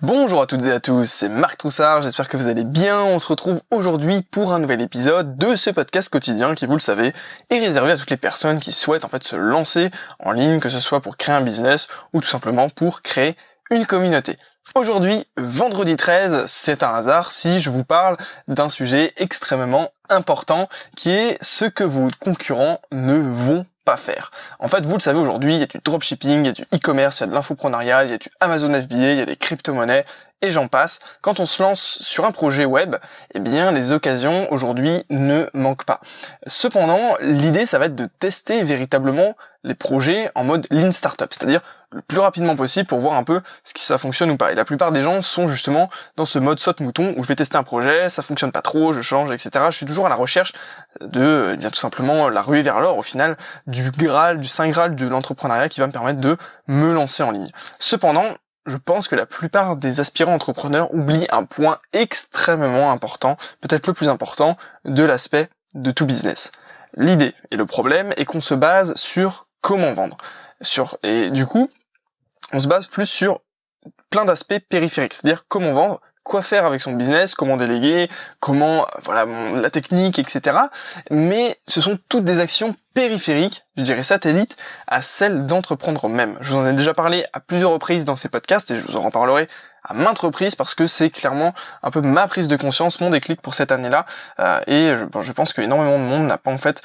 Bonjour 0.00 0.40
à 0.42 0.46
toutes 0.46 0.62
et 0.62 0.70
à 0.70 0.78
tous, 0.78 1.10
c'est 1.10 1.28
Marc 1.28 1.58
Troussard, 1.58 2.02
j'espère 2.02 2.28
que 2.28 2.36
vous 2.36 2.46
allez 2.46 2.62
bien. 2.62 3.02
On 3.02 3.18
se 3.18 3.26
retrouve 3.26 3.62
aujourd'hui 3.72 4.22
pour 4.22 4.52
un 4.52 4.60
nouvel 4.60 4.80
épisode 4.80 5.36
de 5.36 5.56
ce 5.56 5.70
podcast 5.70 6.08
quotidien 6.08 6.54
qui, 6.54 6.66
vous 6.66 6.74
le 6.74 6.78
savez, 6.78 7.12
est 7.50 7.58
réservé 7.58 7.90
à 7.90 7.96
toutes 7.96 8.10
les 8.10 8.16
personnes 8.16 8.60
qui 8.60 8.70
souhaitent 8.70 9.04
en 9.04 9.08
fait 9.08 9.24
se 9.24 9.34
lancer 9.34 9.90
en 10.20 10.30
ligne, 10.30 10.60
que 10.60 10.68
ce 10.68 10.78
soit 10.78 11.00
pour 11.00 11.16
créer 11.16 11.34
un 11.34 11.40
business 11.40 11.88
ou 12.12 12.20
tout 12.20 12.28
simplement 12.28 12.68
pour 12.68 13.02
créer 13.02 13.34
une 13.72 13.86
communauté. 13.86 14.36
Aujourd'hui, 14.76 15.26
vendredi 15.36 15.96
13, 15.96 16.44
c'est 16.46 16.84
un 16.84 16.94
hasard 16.94 17.32
si 17.32 17.58
je 17.58 17.68
vous 17.68 17.82
parle 17.82 18.18
d'un 18.46 18.68
sujet 18.68 19.14
extrêmement 19.16 19.90
important 20.08 20.68
qui 20.96 21.10
est 21.10 21.38
ce 21.40 21.64
que 21.64 21.82
vos 21.82 22.08
concurrents 22.20 22.80
ne 22.92 23.18
vont 23.18 23.66
faire. 23.96 24.30
En 24.58 24.68
fait, 24.68 24.84
vous 24.84 24.94
le 24.94 25.00
savez 25.00 25.18
aujourd'hui, 25.18 25.54
il 25.54 25.60
y 25.60 25.62
a 25.62 25.66
du 25.66 25.78
dropshipping, 25.82 26.40
il 26.40 26.46
y 26.46 26.48
a 26.48 26.52
du 26.52 26.62
e-commerce, 26.74 27.18
il 27.18 27.22
y 27.22 27.24
a 27.24 27.26
de 27.28 27.34
l'infoprenariat, 27.34 28.04
il 28.04 28.10
y 28.10 28.14
a 28.14 28.18
du 28.18 28.28
Amazon 28.40 28.72
FBA, 28.80 28.96
il 28.96 29.18
y 29.18 29.22
a 29.22 29.26
des 29.26 29.36
crypto-monnaies 29.36 30.04
et 30.42 30.50
j'en 30.50 30.68
passe. 30.68 31.00
Quand 31.20 31.40
on 31.40 31.46
se 31.46 31.62
lance 31.62 31.98
sur 32.00 32.24
un 32.24 32.32
projet 32.32 32.64
web, 32.64 32.96
eh 33.34 33.40
bien 33.40 33.72
les 33.72 33.92
occasions 33.92 34.50
aujourd'hui 34.52 35.04
ne 35.10 35.48
manquent 35.54 35.84
pas. 35.84 36.00
Cependant, 36.46 37.16
l'idée 37.20 37.66
ça 37.66 37.78
va 37.78 37.86
être 37.86 37.96
de 37.96 38.08
tester 38.18 38.62
véritablement 38.62 39.34
les 39.64 39.74
projets 39.74 40.30
en 40.34 40.44
mode 40.44 40.66
lean 40.70 40.92
startup, 40.92 41.28
c'est-à-dire 41.32 41.60
le 41.90 42.02
plus 42.02 42.18
rapidement 42.18 42.54
possible 42.54 42.86
pour 42.86 43.00
voir 43.00 43.14
un 43.14 43.24
peu 43.24 43.40
ce 43.64 43.72
qui 43.72 43.84
ça 43.84 43.98
fonctionne 43.98 44.30
ou 44.30 44.36
pas. 44.36 44.52
Et 44.52 44.54
la 44.54 44.64
plupart 44.64 44.92
des 44.92 45.00
gens 45.00 45.22
sont 45.22 45.48
justement 45.48 45.88
dans 46.16 46.26
ce 46.26 46.38
mode 46.38 46.60
saute 46.60 46.80
mouton 46.80 47.14
où 47.16 47.22
je 47.22 47.28
vais 47.28 47.34
tester 47.34 47.56
un 47.56 47.62
projet, 47.62 48.08
ça 48.08 48.22
fonctionne 48.22 48.52
pas 48.52 48.62
trop, 48.62 48.92
je 48.92 49.00
change, 49.00 49.30
etc. 49.32 49.66
Je 49.70 49.76
suis 49.76 49.86
toujours 49.86 50.06
à 50.06 50.08
la 50.08 50.14
recherche 50.14 50.52
de, 51.00 51.52
eh 51.54 51.56
bien 51.56 51.70
tout 51.70 51.78
simplement 51.78 52.28
la 52.28 52.42
ruée 52.42 52.62
vers 52.62 52.80
l'or 52.80 52.98
au 52.98 53.02
final, 53.02 53.36
du 53.66 53.90
graal, 53.90 54.38
du 54.38 54.48
saint 54.48 54.68
graal 54.68 54.96
de 54.96 55.06
l'entrepreneuriat 55.06 55.68
qui 55.68 55.80
va 55.80 55.86
me 55.86 55.92
permettre 55.92 56.20
de 56.20 56.36
me 56.66 56.92
lancer 56.92 57.22
en 57.22 57.30
ligne. 57.30 57.50
Cependant, 57.78 58.36
je 58.68 58.76
pense 58.76 59.08
que 59.08 59.16
la 59.16 59.26
plupart 59.26 59.76
des 59.76 60.00
aspirants 60.00 60.34
entrepreneurs 60.34 60.92
oublient 60.94 61.26
un 61.30 61.44
point 61.44 61.78
extrêmement 61.92 62.92
important, 62.92 63.36
peut-être 63.60 63.86
le 63.86 63.94
plus 63.94 64.08
important, 64.08 64.56
de 64.84 65.02
l'aspect 65.02 65.48
de 65.74 65.90
tout 65.90 66.06
business. 66.06 66.52
L'idée 66.94 67.34
et 67.50 67.56
le 67.56 67.66
problème 67.66 68.12
est 68.16 68.24
qu'on 68.24 68.40
se 68.40 68.54
base 68.54 68.94
sur 68.94 69.46
comment 69.60 69.92
vendre. 69.92 70.16
Sur, 70.60 70.98
et 71.02 71.30
du 71.30 71.46
coup, 71.46 71.70
on 72.52 72.60
se 72.60 72.68
base 72.68 72.86
plus 72.86 73.06
sur 73.06 73.40
plein 74.10 74.24
d'aspects 74.24 74.58
périphériques, 74.68 75.14
c'est-à-dire 75.14 75.44
comment 75.48 75.72
vendre, 75.72 76.00
quoi 76.28 76.42
faire 76.42 76.64
avec 76.64 76.80
son 76.80 76.92
business, 76.92 77.34
comment 77.34 77.56
déléguer, 77.56 78.08
comment, 78.38 78.86
voilà, 79.02 79.26
la 79.54 79.70
technique, 79.70 80.18
etc. 80.18 80.56
Mais 81.10 81.58
ce 81.66 81.80
sont 81.80 81.98
toutes 82.08 82.24
des 82.24 82.38
actions 82.38 82.76
périphériques, 82.94 83.64
je 83.76 83.82
dirais 83.82 84.02
satellites, 84.02 84.56
à 84.86 85.02
celles 85.02 85.46
d'entreprendre 85.46 86.08
même. 86.08 86.36
Je 86.40 86.52
vous 86.52 86.58
en 86.58 86.66
ai 86.66 86.72
déjà 86.72 86.94
parlé 86.94 87.24
à 87.32 87.40
plusieurs 87.40 87.70
reprises 87.70 88.04
dans 88.04 88.16
ces 88.16 88.28
podcasts 88.28 88.70
et 88.70 88.76
je 88.76 88.86
vous 88.86 88.96
en 88.96 89.02
reparlerai 89.02 89.48
à 89.84 89.94
maintes 89.94 90.18
reprises 90.18 90.54
parce 90.54 90.74
que 90.74 90.86
c'est 90.86 91.08
clairement 91.08 91.54
un 91.82 91.90
peu 91.90 92.00
ma 92.00 92.26
prise 92.26 92.48
de 92.48 92.56
conscience, 92.56 93.00
mon 93.00 93.10
déclic 93.10 93.40
pour 93.40 93.54
cette 93.54 93.72
année-là. 93.72 94.04
Euh, 94.40 94.60
et 94.66 94.94
je, 94.96 95.22
je 95.22 95.32
pense 95.32 95.52
qu'énormément 95.52 95.98
de 95.98 96.04
monde 96.04 96.26
n'a 96.26 96.38
pas 96.38 96.50
en 96.50 96.58
fait 96.58 96.82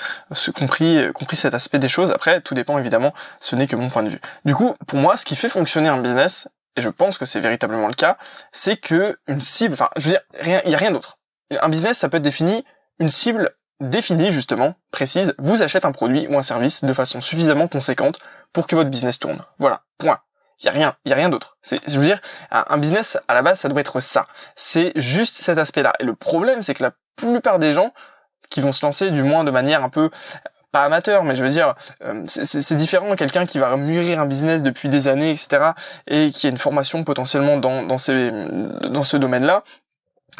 compris, 0.55 0.99
compris 1.13 1.35
cet 1.35 1.53
aspect 1.53 1.79
des 1.79 1.89
choses. 1.89 2.11
Après, 2.11 2.39
tout 2.41 2.53
dépend 2.53 2.77
évidemment, 2.77 3.13
ce 3.39 3.55
n'est 3.55 3.67
que 3.67 3.75
mon 3.75 3.89
point 3.89 4.03
de 4.03 4.09
vue. 4.09 4.21
Du 4.45 4.55
coup, 4.55 4.75
pour 4.87 4.99
moi, 4.99 5.17
ce 5.17 5.25
qui 5.25 5.35
fait 5.35 5.49
fonctionner 5.49 5.89
un 5.89 5.97
business, 5.97 6.47
et 6.75 6.81
je 6.81 6.89
pense 6.89 7.17
que 7.17 7.25
c'est 7.25 7.39
véritablement 7.39 7.87
le 7.87 7.93
cas, 7.93 8.17
c'est 8.51 8.77
que 8.77 9.17
une 9.27 9.41
cible, 9.41 9.73
enfin, 9.73 9.89
je 9.95 10.05
veux 10.05 10.11
dire, 10.11 10.21
rien, 10.39 10.61
il 10.65 10.71
y 10.71 10.75
a 10.75 10.77
rien 10.77 10.91
d'autre. 10.91 11.19
Un 11.51 11.69
business, 11.69 11.97
ça 11.97 12.09
peut 12.09 12.17
être 12.17 12.23
défini, 12.23 12.63
une 12.99 13.09
cible 13.09 13.51
définie 13.79 14.31
justement, 14.31 14.75
précise, 14.91 15.35
vous 15.37 15.61
achète 15.61 15.85
un 15.85 15.91
produit 15.91 16.27
ou 16.27 16.37
un 16.37 16.41
service 16.41 16.83
de 16.83 16.93
façon 16.93 17.21
suffisamment 17.21 17.67
conséquente 17.67 18.19
pour 18.53 18.67
que 18.67 18.75
votre 18.75 18.89
business 18.89 19.19
tourne. 19.19 19.43
Voilà, 19.59 19.83
point. 19.97 20.19
Il 20.61 20.67
y 20.67 20.69
a 20.69 20.71
rien, 20.71 20.95
il 21.03 21.09
y 21.09 21.13
a 21.13 21.15
rien 21.15 21.29
d'autre. 21.29 21.57
C'est, 21.61 21.81
je 21.87 21.97
veux 21.97 22.05
dire, 22.05 22.21
un 22.51 22.77
business 22.77 23.17
à 23.27 23.33
la 23.33 23.41
base, 23.41 23.59
ça 23.59 23.69
doit 23.69 23.81
être 23.81 23.99
ça. 23.99 24.27
C'est 24.55 24.93
juste 24.95 25.35
cet 25.35 25.57
aspect-là. 25.57 25.93
Et 25.99 26.05
le 26.05 26.15
problème, 26.15 26.61
c'est 26.61 26.73
que 26.73 26.83
la 26.83 26.91
plupart 27.17 27.59
des 27.59 27.73
gens 27.73 27.91
qui 28.49 28.61
vont 28.61 28.71
se 28.71 28.85
lancer, 28.85 29.11
du 29.11 29.23
moins 29.23 29.43
de 29.43 29.51
manière 29.51 29.83
un 29.83 29.89
peu 29.89 30.09
pas 30.73 30.83
amateur, 30.83 31.23
mais 31.23 31.35
je 31.35 31.43
veux 31.43 31.51
dire, 31.51 31.75
euh, 32.03 32.23
c'est 32.25 32.75
différent. 32.75 33.15
Quelqu'un 33.15 33.45
qui 33.45 33.59
va 33.59 33.77
mûrir 33.77 34.19
un 34.19 34.25
business 34.25 34.63
depuis 34.63 34.89
des 34.89 35.07
années, 35.07 35.29
etc., 35.29 35.71
et 36.07 36.31
qui 36.31 36.47
a 36.47 36.49
une 36.49 36.57
formation 36.57 37.03
potentiellement 37.03 37.57
dans, 37.57 37.83
dans, 37.83 37.99
ces, 37.99 38.31
dans 38.89 39.03
ce 39.03 39.15
domaine-là, 39.15 39.63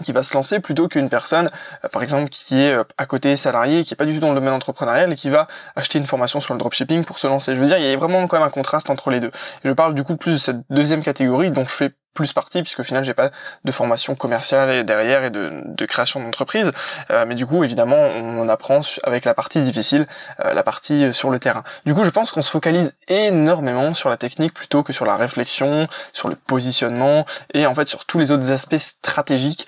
qui 0.02 0.12
va 0.12 0.24
se 0.24 0.34
lancer 0.34 0.60
plutôt 0.60 0.88
qu'une 0.88 1.08
personne, 1.08 1.52
euh, 1.86 1.88
par 1.88 2.02
exemple, 2.02 2.30
qui 2.30 2.60
est 2.60 2.74
euh, 2.74 2.84
à 2.98 3.06
côté 3.06 3.36
salarié, 3.36 3.84
qui 3.84 3.94
est 3.94 3.96
pas 3.96 4.06
du 4.06 4.16
tout 4.16 4.22
dans 4.22 4.30
le 4.30 4.36
domaine 4.36 4.54
entrepreneurial 4.54 5.14
et 5.14 5.16
qui 5.16 5.30
va 5.30 5.46
acheter 5.76 6.00
une 6.00 6.08
formation 6.08 6.42
sur 6.42 6.56
le 6.56 6.60
dropshipping 6.60 7.06
pour 7.06 7.20
se 7.20 7.28
lancer. 7.28 7.54
Je 7.56 7.62
veux 7.62 7.68
dire, 7.68 7.78
il 7.78 7.86
y 7.86 7.94
a 7.94 7.96
vraiment 7.96 8.26
quand 8.28 8.38
même 8.38 8.48
un 8.48 8.52
contraste 8.52 8.90
entre 8.90 9.12
les 9.12 9.20
deux. 9.20 9.32
Je 9.64 9.72
parle 9.72 9.94
du 9.94 10.04
coup 10.04 10.18
plus 10.18 10.32
de 10.32 10.38
cette 10.38 10.62
deuxième 10.72 11.04
catégorie 11.04 11.52
dont 11.52 11.66
je 11.66 11.76
fais 11.76 11.92
plus 12.14 12.34
partie 12.34 12.62
puisque 12.62 12.80
au 12.80 12.84
final 12.84 13.04
j'ai 13.04 13.14
pas 13.14 13.32
de 13.64 13.72
formation 13.72 14.16
commerciale 14.16 14.86
derrière 14.86 15.24
et 15.24 15.30
de, 15.30 15.64
de 15.66 15.86
création 15.86 16.24
d'entreprise. 16.24 16.72
Euh, 17.12 17.26
mais 17.28 17.36
du 17.36 17.46
coup 17.46 17.64
évidemment 17.64 17.98
on 17.98 18.48
apprend 18.50 18.82
avec 19.04 19.26
la 19.26 19.34
partie 19.34 19.62
difficile 19.62 20.08
euh, 20.44 20.54
la 20.54 20.64
partie 20.64 21.06
euh, 21.06 21.12
sur 21.12 21.30
le 21.30 21.40
terrain. 21.40 21.64
Du 21.86 21.94
coup 21.94 22.04
je 22.04 22.10
pense 22.10 22.32
qu'on 22.32 22.42
se 22.42 22.52
focalise 22.52 22.94
énormément 23.08 23.94
sur 23.94 24.10
la 24.10 24.18
technique 24.18 24.54
plutôt 24.54 24.84
que 24.84 24.94
sur 24.94 25.06
la 25.06 25.18
réflexion 25.18 25.88
sur 26.12 26.30
le 26.30 26.36
positionnement 26.36 27.26
et 27.54 27.66
en 27.66 27.76
fait 27.76 27.88
sur 27.88 28.06
tous 28.06 28.20
les 28.20 28.32
autres 28.32 28.52
aspects 28.52 28.78
stratégiques 28.78 29.68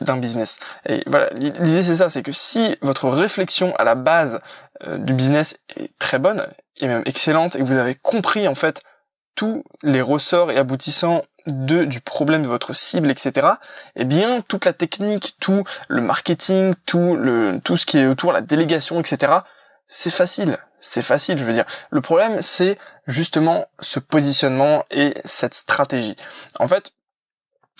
d'un 0.00 0.16
business. 0.16 0.58
Et 0.88 1.02
voilà 1.06 1.30
l'idée 1.30 1.82
c'est 1.82 1.96
ça 1.96 2.08
c'est 2.08 2.22
que 2.22 2.32
si 2.32 2.76
votre 2.82 3.08
réflexion 3.08 3.74
à 3.76 3.84
la 3.84 3.94
base 3.94 4.40
du 4.86 5.12
business 5.12 5.56
est 5.76 5.96
très 5.98 6.18
bonne 6.18 6.46
et 6.78 6.88
même 6.88 7.02
excellente 7.06 7.56
et 7.56 7.60
que 7.60 7.64
vous 7.64 7.76
avez 7.76 7.94
compris 7.94 8.48
en 8.48 8.54
fait 8.54 8.82
tous 9.34 9.64
les 9.82 10.00
ressorts 10.00 10.50
et 10.50 10.58
aboutissants 10.58 11.24
de, 11.46 11.84
du 11.84 12.00
problème 12.00 12.42
de 12.42 12.48
votre 12.48 12.72
cible, 12.72 13.10
etc., 13.10 13.48
eh 13.96 14.04
bien, 14.04 14.42
toute 14.42 14.64
la 14.64 14.72
technique, 14.72 15.36
tout 15.40 15.64
le 15.88 16.00
marketing, 16.00 16.74
tout 16.86 17.16
le, 17.16 17.60
tout 17.62 17.76
ce 17.76 17.86
qui 17.86 17.98
est 17.98 18.06
autour, 18.06 18.32
la 18.32 18.40
délégation, 18.40 19.00
etc., 19.00 19.32
c'est 19.88 20.10
facile. 20.10 20.58
C'est 20.80 21.02
facile, 21.02 21.38
je 21.38 21.44
veux 21.44 21.52
dire. 21.52 21.66
Le 21.90 22.00
problème, 22.00 22.42
c'est 22.42 22.76
justement 23.06 23.66
ce 23.80 24.00
positionnement 24.00 24.84
et 24.90 25.14
cette 25.24 25.54
stratégie. 25.54 26.16
En 26.58 26.66
fait, 26.66 26.92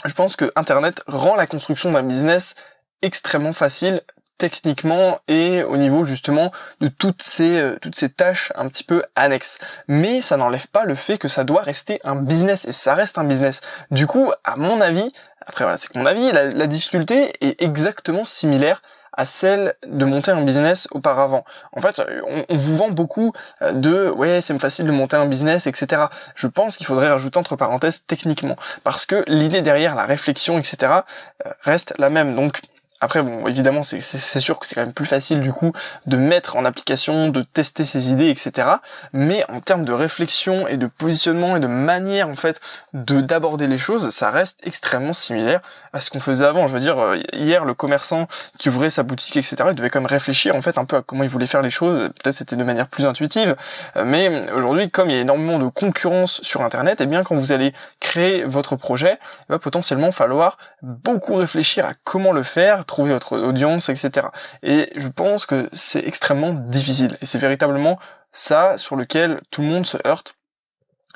je 0.04 0.12
pense 0.12 0.36
que 0.36 0.52
Internet 0.56 1.02
rend 1.06 1.34
la 1.34 1.46
construction 1.46 1.90
d'un 1.90 2.02
business 2.02 2.54
extrêmement 3.02 3.52
facile 3.52 4.02
techniquement 4.38 5.20
et 5.28 5.62
au 5.62 5.76
niveau 5.76 6.04
justement 6.04 6.50
de 6.81 6.88
toutes 6.88 7.22
ces 7.22 7.59
euh, 7.59 7.78
toutes 7.81 7.97
ces 7.97 8.09
tâches 8.09 8.53
un 8.56 8.69
petit 8.69 8.84
peu 8.84 9.03
annexes. 9.15 9.59
Mais 9.88 10.20
ça 10.20 10.37
n'enlève 10.37 10.66
pas 10.69 10.84
le 10.84 10.94
fait 10.94 11.19
que 11.19 11.28
ça 11.28 11.44
doit 11.44 11.62
rester 11.62 12.00
un 12.04 12.16
business 12.16 12.65
et 12.65 12.72
ça 12.72 12.94
reste 12.94 13.19
un 13.19 13.25
business. 13.25 13.60
Du 13.91 14.06
coup, 14.06 14.32
à 14.44 14.56
mon 14.56 14.81
avis, 14.81 15.12
après 15.47 15.65
voilà, 15.65 15.78
c'est 15.78 15.94
mon 15.94 16.06
avis, 16.06 16.32
la, 16.32 16.66
difficulté 16.66 17.32
est 17.41 17.60
exactement 17.62 18.25
similaire 18.25 18.82
à 19.15 19.26
celle 19.26 19.75
de 19.87 20.04
monter 20.06 20.31
un 20.31 20.43
business 20.43 20.88
auparavant. 20.91 21.44
En 21.72 21.82
fait, 21.82 22.03
on, 22.26 22.47
on 22.49 22.56
vous 22.56 22.76
vend 22.76 22.91
beaucoup 22.91 23.32
euh, 23.60 23.72
de 23.72 24.09
ouais, 24.09 24.41
c'est 24.41 24.59
facile 24.59 24.87
de 24.87 24.93
monter 24.93 25.16
un 25.16 25.26
business, 25.26 25.66
etc. 25.66 26.04
Je 26.34 26.47
pense 26.47 26.76
qu'il 26.76 26.87
faudrait 26.87 27.10
rajouter 27.10 27.38
entre 27.38 27.56
parenthèses 27.56 28.06
techniquement, 28.06 28.56
parce 28.84 29.04
que 29.04 29.22
l'idée 29.26 29.60
derrière, 29.60 29.94
la 29.94 30.06
réflexion, 30.06 30.59
etc. 30.59 31.00
Euh, 31.47 31.50
reste 31.62 31.94
la 31.99 32.09
même. 32.09 32.34
Donc 32.34 32.62
après, 33.02 33.20
bon, 33.20 33.48
évidemment, 33.48 33.82
c'est 33.82 34.00
sûr 34.40 34.60
que 34.60 34.66
c'est 34.66 34.76
quand 34.76 34.82
même 34.82 34.92
plus 34.92 35.06
facile 35.06 35.40
du 35.40 35.52
coup 35.52 35.72
de 36.06 36.16
mettre 36.16 36.54
en 36.54 36.64
application, 36.64 37.30
de 37.30 37.42
tester 37.42 37.84
ses 37.84 38.12
idées, 38.12 38.28
etc. 38.28 38.68
Mais 39.12 39.44
en 39.50 39.58
termes 39.58 39.84
de 39.84 39.92
réflexion 39.92 40.68
et 40.68 40.76
de 40.76 40.86
positionnement 40.86 41.56
et 41.56 41.60
de 41.60 41.66
manière 41.66 42.28
en 42.28 42.36
fait 42.36 42.60
de 42.94 43.20
d'aborder 43.20 43.66
les 43.66 43.76
choses, 43.76 44.10
ça 44.10 44.30
reste 44.30 44.60
extrêmement 44.64 45.14
similaire 45.14 45.62
à 45.92 46.00
ce 46.00 46.10
qu'on 46.10 46.20
faisait 46.20 46.44
avant. 46.44 46.66
Je 46.69 46.72
veux 46.72 46.78
dire, 46.78 46.98
euh, 46.98 47.19
hier, 47.32 47.64
le 47.64 47.75
commerçant 47.75 48.26
qui 48.58 48.69
ouvrait 48.69 48.91
sa 48.91 49.03
boutique, 49.03 49.36
etc., 49.36 49.56
il 49.69 49.75
devait 49.75 49.91
quand 49.91 50.00
même 50.00 50.06
réfléchir 50.06 50.54
en 50.54 50.62
fait 50.62 50.78
un 50.78 50.84
peu 50.84 50.97
à 50.97 51.03
comment 51.03 51.22
il 51.22 51.28
voulait 51.28 51.47
faire 51.47 51.62
les 51.62 51.70
choses. 51.70 51.98
Peut-être 52.22 52.34
c'était 52.34 52.56
de 52.56 52.64
manière 52.64 52.88
plus 52.88 53.06
intuitive, 53.06 53.56
euh, 53.97 54.04
mais 54.04 54.42
aujourd'hui, 54.52 54.91
comme 54.91 55.10
il 55.10 55.16
y 55.16 55.19
a 55.19 55.22
énormément 55.22 55.58
de 55.58 55.69
concurrence 55.69 56.41
sur 56.42 56.62
Internet, 56.62 57.00
et 57.00 57.04
eh 57.04 57.06
bien 57.06 57.22
quand 57.25 57.36
vous 57.36 57.52
allez 57.52 57.72
créer 58.00 58.44
votre 58.44 58.76
projet, 58.76 59.19
il 59.48 59.52
va 59.52 59.58
potentiellement 59.58 60.12
falloir 60.12 60.58
beaucoup 60.82 61.34
réfléchir 61.34 61.87
à 61.87 61.93
comment 62.05 62.32
le 62.32 62.43
faire 62.43 62.84
trouver 62.84 63.12
votre 63.12 63.37
audience, 63.37 63.88
etc. 63.88 64.28
Et 64.62 64.90
je 64.96 65.08
pense 65.08 65.46
que 65.46 65.69
c'est 65.72 66.06
extrêmement 66.06 66.52
difficile. 66.52 67.16
Et 67.20 67.26
c'est 67.26 67.38
véritablement 67.38 67.99
ça 68.32 68.78
sur 68.78 68.96
lequel 68.96 69.40
tout 69.50 69.62
le 69.62 69.69
monde 69.69 69.87
se 69.87 69.99
heurte 70.06 70.34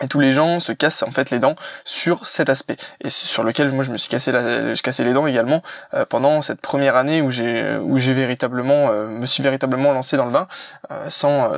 et 0.03 0.09
tous 0.09 0.21
les 0.21 0.33
gens 0.33 0.61
se 0.61 0.73
cassent 0.73 1.03
en 1.03 1.11
fait 1.11 1.31
les 1.31 1.39
dents 1.39 1.57
sur 1.85 2.27
cet 2.27 2.49
aspect. 2.49 2.77
Et 3.03 3.11
sur 3.11 3.43
lequel 3.43 3.73
moi 3.73 3.85
je 3.85 3.91
me 3.91 3.97
suis 3.97 4.09
cassé 4.09 4.33
je 4.33 4.83
cassé 4.83 5.05
les 5.05 5.13
dents 5.13 5.27
également 5.27 5.63
euh, 5.95 6.05
pendant 6.05 6.43
cette 6.43 6.61
première 6.61 6.97
année 6.97 7.23
où 7.23 7.31
j'ai 7.31 7.77
où 7.79 7.99
j'ai 7.99 8.13
véritablement 8.13 8.91
euh, 8.91 9.09
me 9.09 9.27
suis 9.27 9.43
véritablement 9.43 9.93
lancé 9.93 10.17
dans 10.17 10.27
le 10.27 10.33
vin 10.33 10.49
euh, 10.91 11.09
sans 11.09 11.51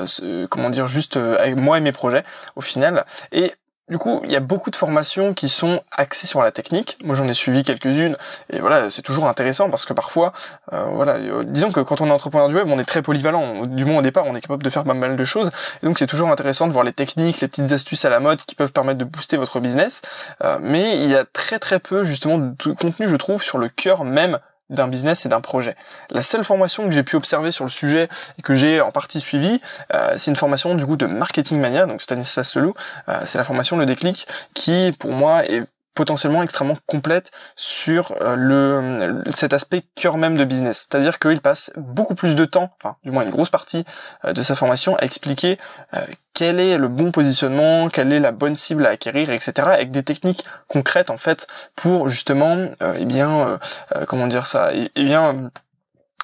comment 0.50 0.70
dire 0.70 0.88
juste 0.88 1.18
moi 1.56 1.78
et 1.78 1.80
mes 1.80 1.92
projets 1.92 2.24
au 2.56 2.60
final. 2.60 3.04
Et 3.32 3.52
du 3.88 3.98
coup, 3.98 4.20
il 4.24 4.30
y 4.30 4.36
a 4.36 4.40
beaucoup 4.40 4.70
de 4.70 4.76
formations 4.76 5.34
qui 5.34 5.48
sont 5.48 5.80
axées 5.90 6.26
sur 6.26 6.42
la 6.42 6.50
technique. 6.50 6.98
Moi, 7.04 7.14
j'en 7.14 7.26
ai 7.26 7.34
suivi 7.34 7.64
quelques-unes, 7.64 8.16
et 8.50 8.60
voilà, 8.60 8.90
c'est 8.90 9.02
toujours 9.02 9.26
intéressant 9.26 9.70
parce 9.70 9.86
que 9.86 9.92
parfois, 9.92 10.32
euh, 10.72 10.84
voilà, 10.92 11.14
euh, 11.14 11.44
disons 11.44 11.72
que 11.72 11.80
quand 11.80 12.00
on 12.00 12.06
est 12.06 12.10
entrepreneur 12.10 12.48
du 12.48 12.54
web, 12.54 12.68
on 12.68 12.78
est 12.78 12.84
très 12.84 13.02
polyvalent. 13.02 13.64
Du 13.66 13.84
moins 13.84 13.98
au 13.98 14.02
départ, 14.02 14.24
on 14.26 14.34
est 14.36 14.40
capable 14.40 14.62
de 14.62 14.70
faire 14.70 14.84
pas 14.84 14.94
mal 14.94 15.16
de 15.16 15.24
choses, 15.24 15.50
et 15.82 15.86
donc 15.86 15.98
c'est 15.98 16.06
toujours 16.06 16.30
intéressant 16.30 16.66
de 16.66 16.72
voir 16.72 16.84
les 16.84 16.92
techniques, 16.92 17.40
les 17.40 17.48
petites 17.48 17.72
astuces 17.72 18.04
à 18.04 18.10
la 18.10 18.20
mode 18.20 18.42
qui 18.42 18.54
peuvent 18.54 18.72
permettre 18.72 18.98
de 18.98 19.04
booster 19.04 19.36
votre 19.36 19.60
business. 19.60 20.02
Euh, 20.44 20.58
mais 20.60 21.02
il 21.02 21.10
y 21.10 21.14
a 21.14 21.24
très 21.24 21.58
très 21.58 21.78
peu 21.78 22.04
justement 22.04 22.38
de 22.38 22.72
contenu, 22.72 23.08
je 23.08 23.16
trouve, 23.16 23.42
sur 23.42 23.58
le 23.58 23.68
cœur 23.68 24.04
même 24.04 24.38
d'un 24.70 24.88
business 24.88 25.26
et 25.26 25.28
d'un 25.28 25.40
projet. 25.40 25.76
La 26.10 26.22
seule 26.22 26.44
formation 26.44 26.84
que 26.84 26.90
j'ai 26.90 27.02
pu 27.02 27.16
observer 27.16 27.50
sur 27.50 27.64
le 27.64 27.70
sujet 27.70 28.08
et 28.38 28.42
que 28.42 28.54
j'ai 28.54 28.80
en 28.80 28.90
partie 28.90 29.20
suivie, 29.20 29.60
euh, 29.94 30.14
c'est 30.16 30.30
une 30.30 30.36
formation 30.36 30.74
du 30.74 30.84
coup 30.84 30.96
de 30.96 31.06
Marketing 31.06 31.60
Mania, 31.60 31.86
donc 31.86 32.02
Stanislas 32.02 32.54
Leloup, 32.56 32.74
euh, 33.08 33.18
c'est 33.24 33.38
la 33.38 33.44
formation 33.44 33.76
Le 33.76 33.86
Déclic, 33.86 34.26
qui 34.54 34.92
pour 34.98 35.12
moi 35.12 35.44
est 35.46 35.62
potentiellement 35.94 36.42
extrêmement 36.42 36.76
complète 36.86 37.30
sur 37.56 38.14
euh, 38.20 38.36
le 38.36 39.22
cet 39.34 39.52
aspect 39.52 39.82
cœur 39.94 40.16
même 40.16 40.36
de 40.36 40.44
business. 40.44 40.86
C'est-à-dire 40.88 41.18
qu'il 41.18 41.40
passe 41.40 41.70
beaucoup 41.76 42.14
plus 42.14 42.34
de 42.34 42.44
temps, 42.44 42.70
enfin 42.80 42.96
du 43.04 43.10
moins 43.10 43.24
une 43.24 43.30
grosse 43.30 43.50
partie 43.50 43.84
de 44.24 44.42
sa 44.42 44.54
formation 44.54 44.96
à 44.96 45.02
expliquer 45.02 45.58
quel 46.38 46.60
est 46.60 46.78
le 46.78 46.86
bon 46.86 47.10
positionnement, 47.10 47.88
quelle 47.88 48.12
est 48.12 48.20
la 48.20 48.30
bonne 48.30 48.54
cible 48.54 48.86
à 48.86 48.90
acquérir, 48.90 49.30
etc. 49.30 49.68
avec 49.72 49.90
des 49.90 50.04
techniques 50.04 50.44
concrètes 50.68 51.10
en 51.10 51.16
fait 51.16 51.48
pour 51.74 52.08
justement, 52.08 52.68
euh, 52.80 52.94
eh 52.96 53.04
bien, 53.04 53.40
euh, 53.40 53.58
euh, 53.96 54.04
comment 54.04 54.28
dire 54.28 54.46
ça, 54.46 54.70
eh, 54.72 54.90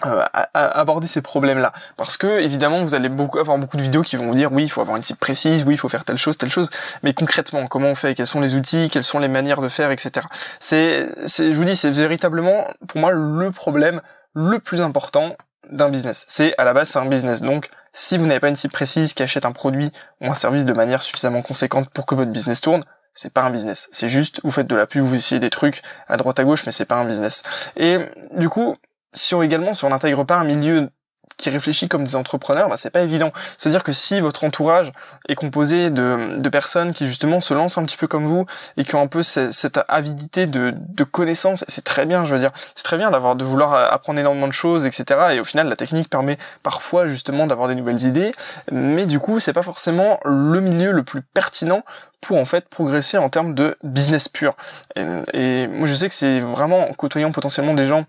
eh 0.03 0.09
bien 0.09 0.25
aborder 0.55 1.07
ces 1.07 1.23
problèmes-là. 1.23 1.73
Parce 1.97 2.17
que 2.17 2.41
évidemment, 2.41 2.83
vous 2.83 2.95
allez 2.95 3.09
beaucoup 3.09 3.39
avoir 3.39 3.59
beaucoup 3.59 3.77
de 3.77 3.83
vidéos 3.83 4.03
qui 4.03 4.17
vont 4.17 4.27
vous 4.27 4.35
dire 4.35 4.53
oui, 4.53 4.65
il 4.65 4.69
faut 4.69 4.81
avoir 4.81 4.97
une 4.97 5.03
cible 5.03 5.19
précise, 5.19 5.65
oui, 5.65 5.75
il 5.75 5.79
faut 5.79 5.89
faire 5.89 6.05
telle 6.05 6.17
chose, 6.17 6.37
telle 6.37 6.51
chose. 6.51 6.71
Mais 7.03 7.15
concrètement, 7.15 7.67
comment 7.67 7.89
on 7.89 7.95
fait? 7.95 8.15
Quels 8.15 8.27
sont 8.27 8.41
les 8.41 8.55
outils? 8.55 8.91
Quelles 8.91 9.05
sont 9.05 9.19
les 9.19 9.29
manières 9.29 9.61
de 9.61 9.69
faire, 9.69 9.91
etc. 9.91 10.27
C'est, 10.59 11.09
je 11.27 11.53
vous 11.53 11.65
dis, 11.65 11.77
c'est 11.77 11.91
véritablement 11.91 12.67
pour 12.89 13.01
moi 13.01 13.13
le 13.13 13.51
problème 13.51 14.01
le 14.35 14.59
plus 14.59 14.81
important 14.81 15.37
d'un 15.71 15.89
business. 15.89 16.25
C'est 16.27 16.55
à 16.59 16.65
la 16.65 16.75
base 16.75 16.89
c'est 16.89 16.99
un 16.99 17.07
business. 17.07 17.41
Donc 17.41 17.69
si 17.93 18.19
vous 18.19 18.27
n'avez 18.27 18.41
pas 18.41 18.49
une 18.49 18.57
cible 18.57 18.73
précise 18.73 19.15
qui 19.15 19.23
achète 19.23 19.47
un 19.47 19.53
produit 19.53 19.91
ou 20.21 20.27
un 20.27 20.35
service 20.35 20.65
de 20.65 20.73
manière 20.73 21.03
suffisamment 21.03 21.43
conséquente 21.43 21.89
pour 21.91 22.07
que 22.07 22.15
votre 22.15 22.31
business 22.31 22.61
tourne, 22.61 22.85
c'est 23.15 23.33
pas 23.33 23.43
un 23.43 23.51
business. 23.51 23.89
C'est 23.93 24.09
juste 24.09 24.41
vous 24.43 24.51
faites 24.51 24.67
de 24.67 24.75
la 24.75 24.87
pub, 24.87 25.05
vous 25.05 25.15
essayez 25.15 25.39
des 25.39 25.51
trucs 25.51 25.83
à 26.09 26.17
droite 26.17 26.39
à 26.41 26.45
gauche, 26.45 26.67
mais 26.67 26.73
c'est 26.73 26.85
pas 26.85 26.97
un 26.97 27.05
business. 27.05 27.43
Et 27.77 27.99
du 28.33 28.49
coup, 28.49 28.77
si 29.15 29.35
on 29.35 29.43
également 29.43 29.73
si 29.73 29.85
on 29.85 29.91
n'intègre 29.91 30.25
pas 30.25 30.37
un 30.37 30.45
milieu 30.45 30.91
qui 31.37 31.51
réfléchit 31.51 31.89
comme 31.89 32.05
des 32.05 32.17
entrepreneurs, 32.17 32.69
bah, 32.69 32.77
c'est 32.77 32.91
pas 32.91 33.03
évident. 33.03 33.33
C'est-à-dire 33.59 33.83
que 33.83 33.93
si 33.93 34.21
votre 34.21 34.45
entourage 34.45 34.93
est 35.29 35.35
composé 35.35 35.91
de, 35.91 36.37
de, 36.37 36.49
personnes 36.49 36.93
qui 36.93 37.07
justement 37.07 37.41
se 37.41 37.53
lancent 37.55 37.77
un 37.79 37.85
petit 37.85 37.97
peu 37.97 38.07
comme 38.07 38.27
vous 38.27 38.47
et 38.77 38.85
qui 38.85 38.95
ont 38.95 39.03
un 39.03 39.09
peu 39.09 39.23
cette, 39.23 39.81
avidité 39.89 40.47
de, 40.47 40.73
de 40.77 41.05
connaissances, 41.05 41.65
c'est 41.67 41.85
très 41.85 42.07
bien, 42.07 42.25
je 42.25 42.33
veux 42.33 42.39
dire, 42.39 42.53
c'est 42.77 42.85
très 42.85 42.97
bien 42.97 43.11
d'avoir 43.11 43.35
de 43.35 43.45
vouloir 43.45 43.75
apprendre 43.93 44.21
énormément 44.21 44.47
de 44.47 44.53
choses, 44.53 44.87
etc. 44.87 45.21
Et 45.35 45.41
au 45.41 45.45
final, 45.45 45.69
la 45.69 45.77
technique 45.77 46.09
permet 46.09 46.39
parfois 46.63 47.09
justement 47.09 47.47
d'avoir 47.47 47.69
des 47.69 47.75
nouvelles 47.75 48.03
idées, 48.03 48.33
mais 48.71 49.07
du 49.07 49.19
coup, 49.19 49.41
c'est 49.41 49.53
pas 49.53 49.63
forcément 49.63 50.21
le 50.25 50.61
milieu 50.61 50.93
le 50.93 51.03
plus 51.03 51.23
pertinent 51.23 51.83
pour 52.21 52.39
en 52.39 52.45
fait 52.45 52.69
progresser 52.69 53.19
en 53.19 53.29
termes 53.29 53.55
de 53.55 53.77
business 53.83 54.29
pur. 54.29 54.55
Et, 54.95 55.03
et 55.33 55.67
moi, 55.67 55.87
je 55.87 55.95
sais 55.95 56.09
que 56.09 56.15
c'est 56.15 56.39
vraiment 56.39 56.89
en 56.89 56.95
côtoyant 56.95 57.33
potentiellement 57.33 57.75
des 57.75 57.87
gens 57.87 58.07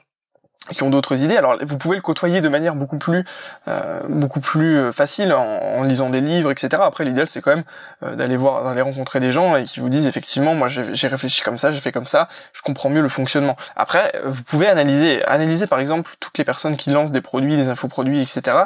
qui 0.73 0.83
ont 0.83 0.89
d'autres 0.89 1.21
idées. 1.23 1.37
Alors 1.37 1.57
vous 1.61 1.77
pouvez 1.77 1.95
le 1.95 2.01
côtoyer 2.01 2.41
de 2.41 2.49
manière 2.49 2.75
beaucoup 2.75 2.97
plus 2.97 3.23
euh, 3.67 4.01
beaucoup 4.09 4.39
plus 4.39 4.77
euh, 4.77 4.91
facile 4.91 5.33
en, 5.33 5.83
lisant 5.83 6.09
des 6.09 6.21
livres, 6.21 6.51
etc. 6.51 6.81
Après 6.83 7.05
l'idéal 7.05 7.27
c'est 7.27 7.41
quand 7.41 7.55
même 7.55 7.63
euh, 8.03 8.15
d'aller 8.15 8.35
voir, 8.35 8.63
d'aller 8.63 8.81
rencontrer 8.81 9.19
des 9.19 9.31
gens 9.31 9.55
et 9.55 9.63
qui 9.63 9.79
vous 9.79 9.89
disent 9.89 10.07
effectivement 10.07 10.55
moi 10.55 10.67
j'ai 10.67 11.07
réfléchi 11.07 11.41
comme 11.41 11.57
ça, 11.57 11.71
j'ai 11.71 11.79
fait 11.79 11.91
comme 11.91 12.05
ça, 12.05 12.27
je 12.53 12.61
comprends 12.61 12.89
mieux 12.89 13.01
le 13.01 13.09
fonctionnement. 13.09 13.55
Après 13.75 14.13
vous 14.25 14.43
pouvez 14.43 14.67
analyser, 14.67 15.23
analyser 15.25 15.67
par 15.67 15.79
exemple 15.79 16.11
toutes 16.19 16.37
les 16.37 16.43
personnes 16.43 16.77
qui 16.77 16.89
lancent 16.89 17.11
des 17.11 17.21
produits, 17.21 17.55
des 17.55 17.69
infoproduits, 17.69 18.21
etc. 18.21 18.57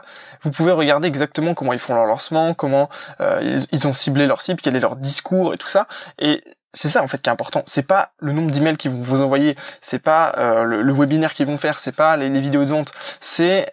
Vous 0.44 0.52
pouvez 0.52 0.72
regarder 0.72 1.08
exactement 1.08 1.54
comment 1.54 1.74
ils 1.74 1.80
font 1.80 1.96
leur 1.96 2.06
lancement, 2.06 2.54
comment 2.54 2.90
ils, 3.20 3.66
ils, 3.72 3.88
ont 3.88 3.94
ciblé 3.94 4.28
leur 4.28 4.42
cible, 4.42 4.62
quel 4.62 4.76
est 4.76 4.80
leur 4.80 4.96
discours 4.96 5.54
et 5.54 5.58
tout 5.58 5.68
ça. 5.68 5.88
Et 6.20 6.44
c'est 6.74 6.90
ça 6.90 7.04
en 7.04 7.08
fait 7.08 7.22
qui 7.22 7.30
est 7.30 7.34
important. 7.34 7.64
C'est 7.66 7.84
pas 7.84 8.12
le 8.20 8.32
nombre 8.32 8.52
d'emails 8.52 8.78
qu'ils 8.78 8.92
vont 8.92 9.02
vous 9.02 9.22
envoyer, 9.22 9.56
c'est 9.82 10.00
pas 10.00 10.34
euh, 10.38 10.64
le, 10.64 10.94
webinaire 10.94 11.34
qu'ils 11.34 11.48
vont 11.48 11.58
faire, 11.58 11.80
c'est 11.80 11.92
pas 11.92 12.18
les, 12.18 12.30
vidéos 12.30 12.66
de 12.66 12.70
vente, 12.70 12.92
c'est 13.22 13.72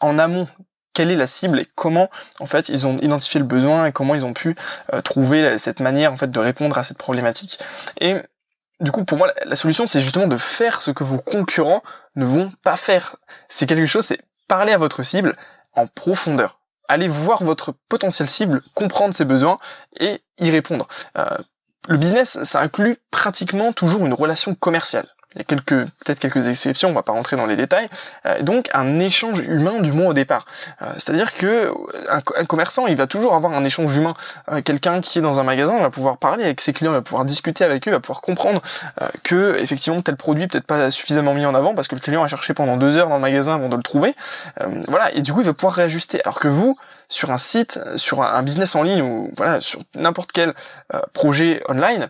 en 0.00 0.18
amont 0.18 0.46
quelle 0.92 1.10
est 1.10 1.16
la 1.16 1.26
cible 1.26 1.60
et 1.60 1.66
comment 1.74 2.10
en 2.40 2.46
fait 2.46 2.68
ils 2.68 2.86
ont 2.86 2.96
identifié 2.98 3.40
le 3.40 3.46
besoin 3.46 3.86
et 3.86 3.92
comment 3.92 4.14
ils 4.14 4.24
ont 4.24 4.34
pu 4.34 4.56
euh, 4.92 5.00
trouver 5.00 5.58
cette 5.58 5.80
manière 5.80 6.12
en 6.12 6.16
fait 6.16 6.30
de 6.30 6.40
répondre 6.40 6.76
à 6.78 6.82
cette 6.82 6.98
problématique. 6.98 7.58
Et 8.00 8.16
du 8.80 8.92
coup, 8.92 9.04
pour 9.04 9.18
moi, 9.18 9.32
la 9.44 9.56
solution, 9.56 9.86
c'est 9.86 10.00
justement 10.00 10.28
de 10.28 10.36
faire 10.36 10.80
ce 10.80 10.92
que 10.92 11.02
vos 11.02 11.18
concurrents 11.18 11.82
ne 12.14 12.24
vont 12.24 12.52
pas 12.62 12.76
faire. 12.76 13.16
C'est 13.48 13.66
quelque 13.66 13.86
chose, 13.86 14.04
c'est 14.04 14.20
parler 14.46 14.72
à 14.72 14.78
votre 14.78 15.02
cible 15.02 15.36
en 15.74 15.86
profondeur. 15.86 16.60
Allez 16.88 17.08
voir 17.08 17.42
votre 17.42 17.72
potentiel 17.88 18.28
cible, 18.28 18.62
comprendre 18.74 19.14
ses 19.14 19.24
besoins 19.24 19.58
et 19.98 20.22
y 20.38 20.50
répondre. 20.50 20.88
Euh, 21.18 21.26
le 21.88 21.96
business, 21.96 22.38
ça 22.42 22.60
inclut 22.60 22.98
pratiquement 23.10 23.72
toujours 23.72 24.04
une 24.04 24.12
relation 24.12 24.54
commerciale. 24.54 25.08
Il 25.34 25.38
y 25.38 25.40
a 25.42 25.44
quelques, 25.44 25.84
peut-être 25.84 26.20
quelques 26.20 26.48
exceptions, 26.48 26.88
on 26.88 26.94
va 26.94 27.02
pas 27.02 27.12
rentrer 27.12 27.36
dans 27.36 27.44
les 27.44 27.56
détails. 27.56 27.88
Euh, 28.24 28.40
donc 28.40 28.70
un 28.72 28.98
échange 28.98 29.40
humain 29.40 29.80
du 29.80 29.92
moins 29.92 30.08
au 30.08 30.12
départ. 30.14 30.46
Euh, 30.80 30.86
c'est-à-dire 30.94 31.34
que 31.34 31.70
un, 32.08 32.44
commerçant, 32.46 32.86
il 32.86 32.96
va 32.96 33.06
toujours 33.06 33.34
avoir 33.34 33.52
un 33.52 33.62
échange 33.62 33.94
humain. 33.94 34.14
Euh, 34.50 34.62
quelqu'un 34.62 35.02
qui 35.02 35.18
est 35.18 35.22
dans 35.22 35.38
un 35.38 35.42
magasin 35.42 35.78
va 35.80 35.90
pouvoir 35.90 36.16
parler 36.16 36.44
avec 36.44 36.62
ses 36.62 36.72
clients, 36.72 36.92
va 36.92 37.02
pouvoir 37.02 37.26
discuter 37.26 37.62
avec 37.62 37.86
eux, 37.86 37.90
va 37.90 38.00
pouvoir 38.00 38.22
comprendre 38.22 38.62
que 39.22 39.58
effectivement 39.58 40.00
tel 40.00 40.16
produit 40.16 40.46
peut-être 40.46 40.66
pas 40.66 40.90
suffisamment 40.90 41.34
mis 41.34 41.44
en 41.44 41.54
avant 41.54 41.74
parce 41.74 41.88
que 41.88 41.94
le 41.94 42.00
client 42.00 42.22
a 42.22 42.28
cherché 42.28 42.54
pendant 42.54 42.78
deux 42.78 42.96
heures 42.96 43.08
dans 43.08 43.16
le 43.16 43.20
magasin 43.20 43.54
avant 43.54 43.68
de 43.68 43.76
le 43.76 43.82
trouver. 43.82 44.14
voilà, 44.88 45.14
et 45.14 45.20
du 45.20 45.32
coup 45.32 45.40
il 45.40 45.46
va 45.46 45.52
pouvoir 45.52 45.74
réajuster. 45.74 46.22
Alors 46.24 46.40
que 46.40 46.48
vous, 46.48 46.78
sur 47.10 47.30
un 47.30 47.38
site, 47.38 47.78
sur 47.96 48.22
un, 48.22 48.42
business 48.42 48.74
en 48.74 48.82
ligne 48.82 49.02
ou 49.02 49.30
voilà 49.36 49.60
sur 49.60 49.80
n'importe 49.94 50.32
quel 50.32 50.54
projet 51.12 51.62
online, 51.68 52.08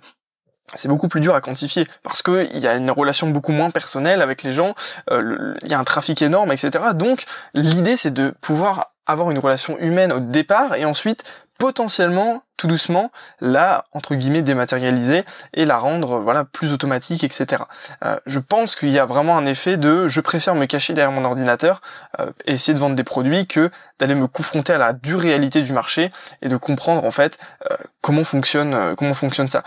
c'est 0.74 0.88
beaucoup 0.88 1.08
plus 1.08 1.20
dur 1.20 1.34
à 1.34 1.40
quantifier 1.40 1.86
parce 2.02 2.22
que 2.22 2.48
il 2.52 2.58
y 2.60 2.66
a 2.66 2.76
une 2.76 2.90
relation 2.90 3.28
beaucoup 3.28 3.52
moins 3.52 3.70
personnelle 3.70 4.22
avec 4.22 4.42
les 4.42 4.52
gens, 4.52 4.74
euh, 5.10 5.54
il 5.62 5.70
y 5.70 5.74
a 5.74 5.78
un 5.78 5.84
trafic 5.84 6.20
énorme, 6.22 6.52
etc. 6.52 6.70
Donc 6.94 7.24
l'idée 7.54 7.96
c'est 7.96 8.12
de 8.12 8.34
pouvoir 8.40 8.92
avoir 9.06 9.30
une 9.30 9.38
relation 9.38 9.78
humaine 9.78 10.12
au 10.12 10.20
départ 10.20 10.74
et 10.74 10.84
ensuite 10.84 11.24
potentiellement 11.58 12.42
tout 12.58 12.66
doucement 12.66 13.10
la 13.40 13.87
entre 13.93 14.14
guillemets 14.14 14.43
dématérialiser 14.43 15.25
et 15.55 15.64
la 15.64 15.78
rendre 15.78 16.19
voilà 16.19 16.44
plus 16.44 16.72
automatique 16.75 17.25
etc 17.25 17.62
euh, 18.05 18.19
je 18.26 18.38
pense 18.38 18.76
qu'il 18.76 18.90
y 18.90 18.99
a 18.99 19.06
vraiment 19.06 19.38
un 19.38 19.46
effet 19.46 19.78
de 19.78 20.08
je 20.08 20.20
préfère 20.20 20.55
me 20.55 20.66
cacher 20.66 20.93
derrière 20.93 21.12
mon 21.12 21.25
ordinateur 21.25 21.81
euh, 22.20 22.31
et 22.44 22.55
essayer 22.55 22.75
de 22.75 22.81
vendre 22.81 22.96
des 22.96 23.05
produits 23.05 23.46
que 23.46 23.70
d'aller 23.99 24.14
me 24.14 24.26
confronter 24.26 24.75
à 24.75 24.78
la 24.78 24.93
dure 24.93 25.20
réalité 25.20 25.62
du 25.62 25.72
marché 25.72 26.10
et 26.43 26.49
de 26.49 26.56
comprendre 26.56 27.05
en 27.05 27.10
fait 27.10 27.38
euh, 27.70 27.76
comment 28.02 28.25
fonctionne 28.25 28.94
comment 28.96 29.14
fonctionne 29.14 29.49
ça. 29.49 29.62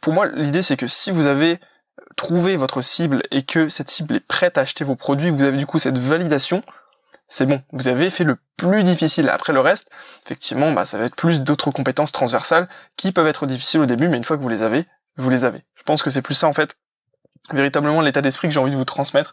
Pour 0.00 0.12
moi 0.12 0.26
l'idée 0.26 0.62
c'est 0.62 0.76
que 0.76 0.86
si 0.86 1.10
vous 1.10 1.26
avez 1.26 1.58
trouvé 2.16 2.56
votre 2.56 2.82
cible 2.82 3.22
et 3.30 3.42
que 3.42 3.68
cette 3.68 3.90
cible 3.90 4.16
est 4.16 4.20
prête 4.26 4.58
à 4.58 4.62
acheter 4.62 4.84
vos 4.84 4.96
produits 4.96 5.30
vous 5.30 5.42
avez 5.42 5.56
du 5.56 5.66
coup 5.66 5.78
cette 5.78 5.98
validation 5.98 6.60
c'est 7.28 7.46
bon, 7.46 7.62
vous 7.72 7.88
avez 7.88 8.10
fait 8.10 8.24
le 8.24 8.38
plus 8.56 8.82
difficile. 8.82 9.28
Après 9.28 9.52
le 9.52 9.60
reste, 9.60 9.90
effectivement, 10.24 10.72
bah, 10.72 10.86
ça 10.86 10.98
va 10.98 11.04
être 11.04 11.16
plus 11.16 11.42
d'autres 11.42 11.70
compétences 11.70 12.12
transversales 12.12 12.68
qui 12.96 13.12
peuvent 13.12 13.26
être 13.26 13.46
difficiles 13.46 13.80
au 13.80 13.86
début, 13.86 14.08
mais 14.08 14.16
une 14.16 14.24
fois 14.24 14.36
que 14.36 14.42
vous 14.42 14.48
les 14.48 14.62
avez, 14.62 14.86
vous 15.16 15.30
les 15.30 15.44
avez. 15.44 15.64
Je 15.74 15.82
pense 15.82 16.02
que 16.02 16.10
c'est 16.10 16.22
plus 16.22 16.34
ça 16.34 16.48
en 16.48 16.54
fait 16.54 16.76
véritablement 17.52 18.00
l'état 18.00 18.20
d'esprit 18.20 18.48
que 18.48 18.54
j'ai 18.54 18.60
envie 18.60 18.72
de 18.72 18.76
vous 18.76 18.84
transmettre 18.84 19.32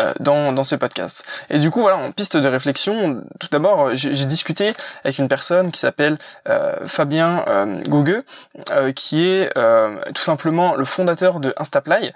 euh, 0.00 0.12
dans, 0.20 0.52
dans 0.52 0.64
ce 0.64 0.74
podcast. 0.74 1.24
Et 1.50 1.58
du 1.58 1.70
coup, 1.70 1.80
voilà, 1.80 1.96
en 1.96 2.12
piste 2.12 2.36
de 2.36 2.48
réflexion, 2.48 3.22
tout 3.40 3.48
d'abord, 3.50 3.94
j'ai 3.94 4.24
discuté 4.24 4.74
avec 5.04 5.18
une 5.18 5.28
personne 5.28 5.70
qui 5.70 5.80
s'appelle 5.80 6.18
euh, 6.48 6.86
Fabien 6.86 7.44
euh, 7.48 7.76
euh, 8.70 8.92
qui 8.92 9.26
est 9.26 9.52
tout 10.14 10.22
simplement 10.22 10.74
le 10.74 10.84
fondateur 10.84 11.40
de 11.40 11.54
Instaply, 11.56 12.12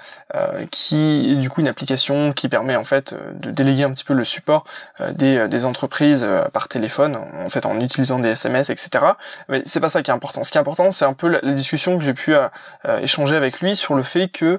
qui 0.70 1.32
est 1.32 1.36
du 1.36 1.50
coup 1.50 1.60
une 1.60 1.68
application 1.68 2.32
qui 2.32 2.48
permet 2.48 2.76
en 2.76 2.84
fait 2.84 3.14
de 3.34 3.50
déléguer 3.50 3.84
un 3.84 3.92
petit 3.92 4.04
peu 4.04 4.14
le 4.14 4.24
support 4.24 4.64
des, 5.12 5.48
des 5.48 5.64
entreprises 5.64 6.26
par 6.52 6.68
téléphone, 6.68 7.16
en 7.16 7.50
fait 7.50 7.66
en 7.66 7.80
utilisant 7.80 8.18
des 8.18 8.30
SMS, 8.30 8.70
etc. 8.70 9.04
Mais 9.48 9.62
c'est 9.64 9.80
pas 9.80 9.90
ça 9.90 10.02
qui 10.02 10.10
est 10.10 10.14
important. 10.14 10.44
Ce 10.44 10.50
qui 10.50 10.58
est 10.58 10.60
important, 10.60 10.92
c'est 10.92 11.04
un 11.04 11.12
peu 11.12 11.28
la, 11.28 11.40
la 11.42 11.52
discussion 11.52 11.98
que 11.98 12.04
j'ai 12.04 12.14
pu 12.14 12.34
échanger 13.00 13.36
avec 13.36 13.60
lui 13.60 13.76
sur 13.76 13.94
le 13.94 14.02
fait 14.02 14.28
que 14.28 14.58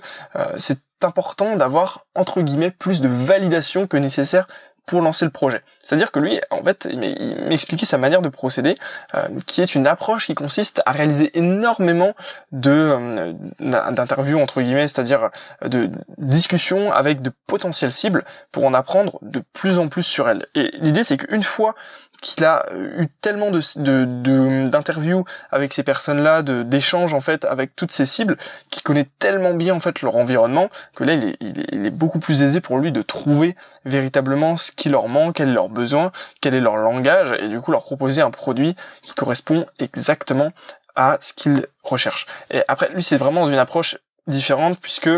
c'est 0.57 0.79
important 1.03 1.55
d'avoir 1.55 2.05
entre 2.15 2.41
guillemets 2.41 2.71
plus 2.71 3.01
de 3.01 3.07
validation 3.07 3.87
que 3.87 3.97
nécessaire 3.97 4.47
pour 4.85 5.01
lancer 5.01 5.25
le 5.25 5.31
projet. 5.31 5.61
C'est-à-dire 5.83 6.11
que 6.11 6.19
lui, 6.19 6.41
en 6.49 6.63
fait, 6.63 6.87
il 6.91 6.99
m'expliquait 7.47 7.85
sa 7.85 7.97
manière 7.97 8.21
de 8.21 8.29
procéder, 8.29 8.75
euh, 9.15 9.27
qui 9.45 9.61
est 9.61 9.75
une 9.75 9.87
approche 9.87 10.25
qui 10.25 10.33
consiste 10.33 10.81
à 10.85 10.91
réaliser 10.91 11.37
énormément 11.37 12.13
de 12.51 12.71
euh, 12.71 13.33
d'interviews 13.59 14.39
entre 14.39 14.61
guillemets, 14.61 14.87
c'est-à-dire 14.87 15.29
de 15.63 15.89
discussions 16.17 16.91
avec 16.91 17.21
de 17.21 17.31
potentielles 17.47 17.91
cibles 17.91 18.25
pour 18.51 18.65
en 18.65 18.73
apprendre 18.73 19.19
de 19.21 19.41
plus 19.53 19.77
en 19.77 19.87
plus 19.87 20.03
sur 20.03 20.27
elles. 20.27 20.47
Et 20.55 20.71
l'idée, 20.79 21.03
c'est 21.03 21.17
qu'une 21.17 21.43
fois 21.43 21.75
qu'il 22.21 22.45
a 22.45 22.65
eu 22.73 23.07
tellement 23.21 23.51
de 23.51 24.65
d'interviews 24.65 25.25
avec 25.51 25.73
ces 25.73 25.83
personnes-là, 25.83 26.41
d'échanges 26.41 27.13
en 27.13 27.21
fait 27.21 27.45
avec 27.45 27.75
toutes 27.75 27.91
ces 27.91 28.05
cibles, 28.05 28.37
qu'il 28.69 28.83
connaît 28.83 29.07
tellement 29.19 29.53
bien 29.53 29.75
en 29.75 29.79
fait 29.79 30.01
leur 30.01 30.15
environnement 30.15 30.69
que 30.95 31.03
là 31.03 31.13
il 31.13 31.25
est, 31.29 31.37
il 31.41 31.85
est, 31.85 31.91
beaucoup 31.91 32.19
plus 32.19 32.41
aisé 32.41 32.61
pour 32.61 32.77
lui 32.77 32.91
de 32.91 33.01
trouver 33.01 33.55
véritablement 33.85 34.57
ce 34.57 34.71
qui 34.71 34.89
leur 34.89 35.07
manque, 35.07 35.35
quel 35.35 35.49
est 35.49 35.53
leur 35.53 35.69
besoin, 35.69 36.11
quel 36.39 36.53
est 36.53 36.61
leur 36.61 36.77
langage, 36.77 37.35
et 37.39 37.47
du 37.47 37.59
coup 37.59 37.71
leur 37.71 37.83
proposer 37.83 38.21
un 38.21 38.31
produit 38.31 38.75
qui 39.01 39.13
correspond 39.13 39.65
exactement 39.79 40.51
à 40.95 41.17
ce 41.21 41.33
qu'ils 41.33 41.65
recherchent. 41.83 42.27
Et 42.49 42.63
après, 42.67 42.89
lui, 42.89 43.03
c'est 43.03 43.17
vraiment 43.17 43.49
une 43.49 43.57
approche 43.57 43.97
différente 44.27 44.79
puisque 44.79 45.09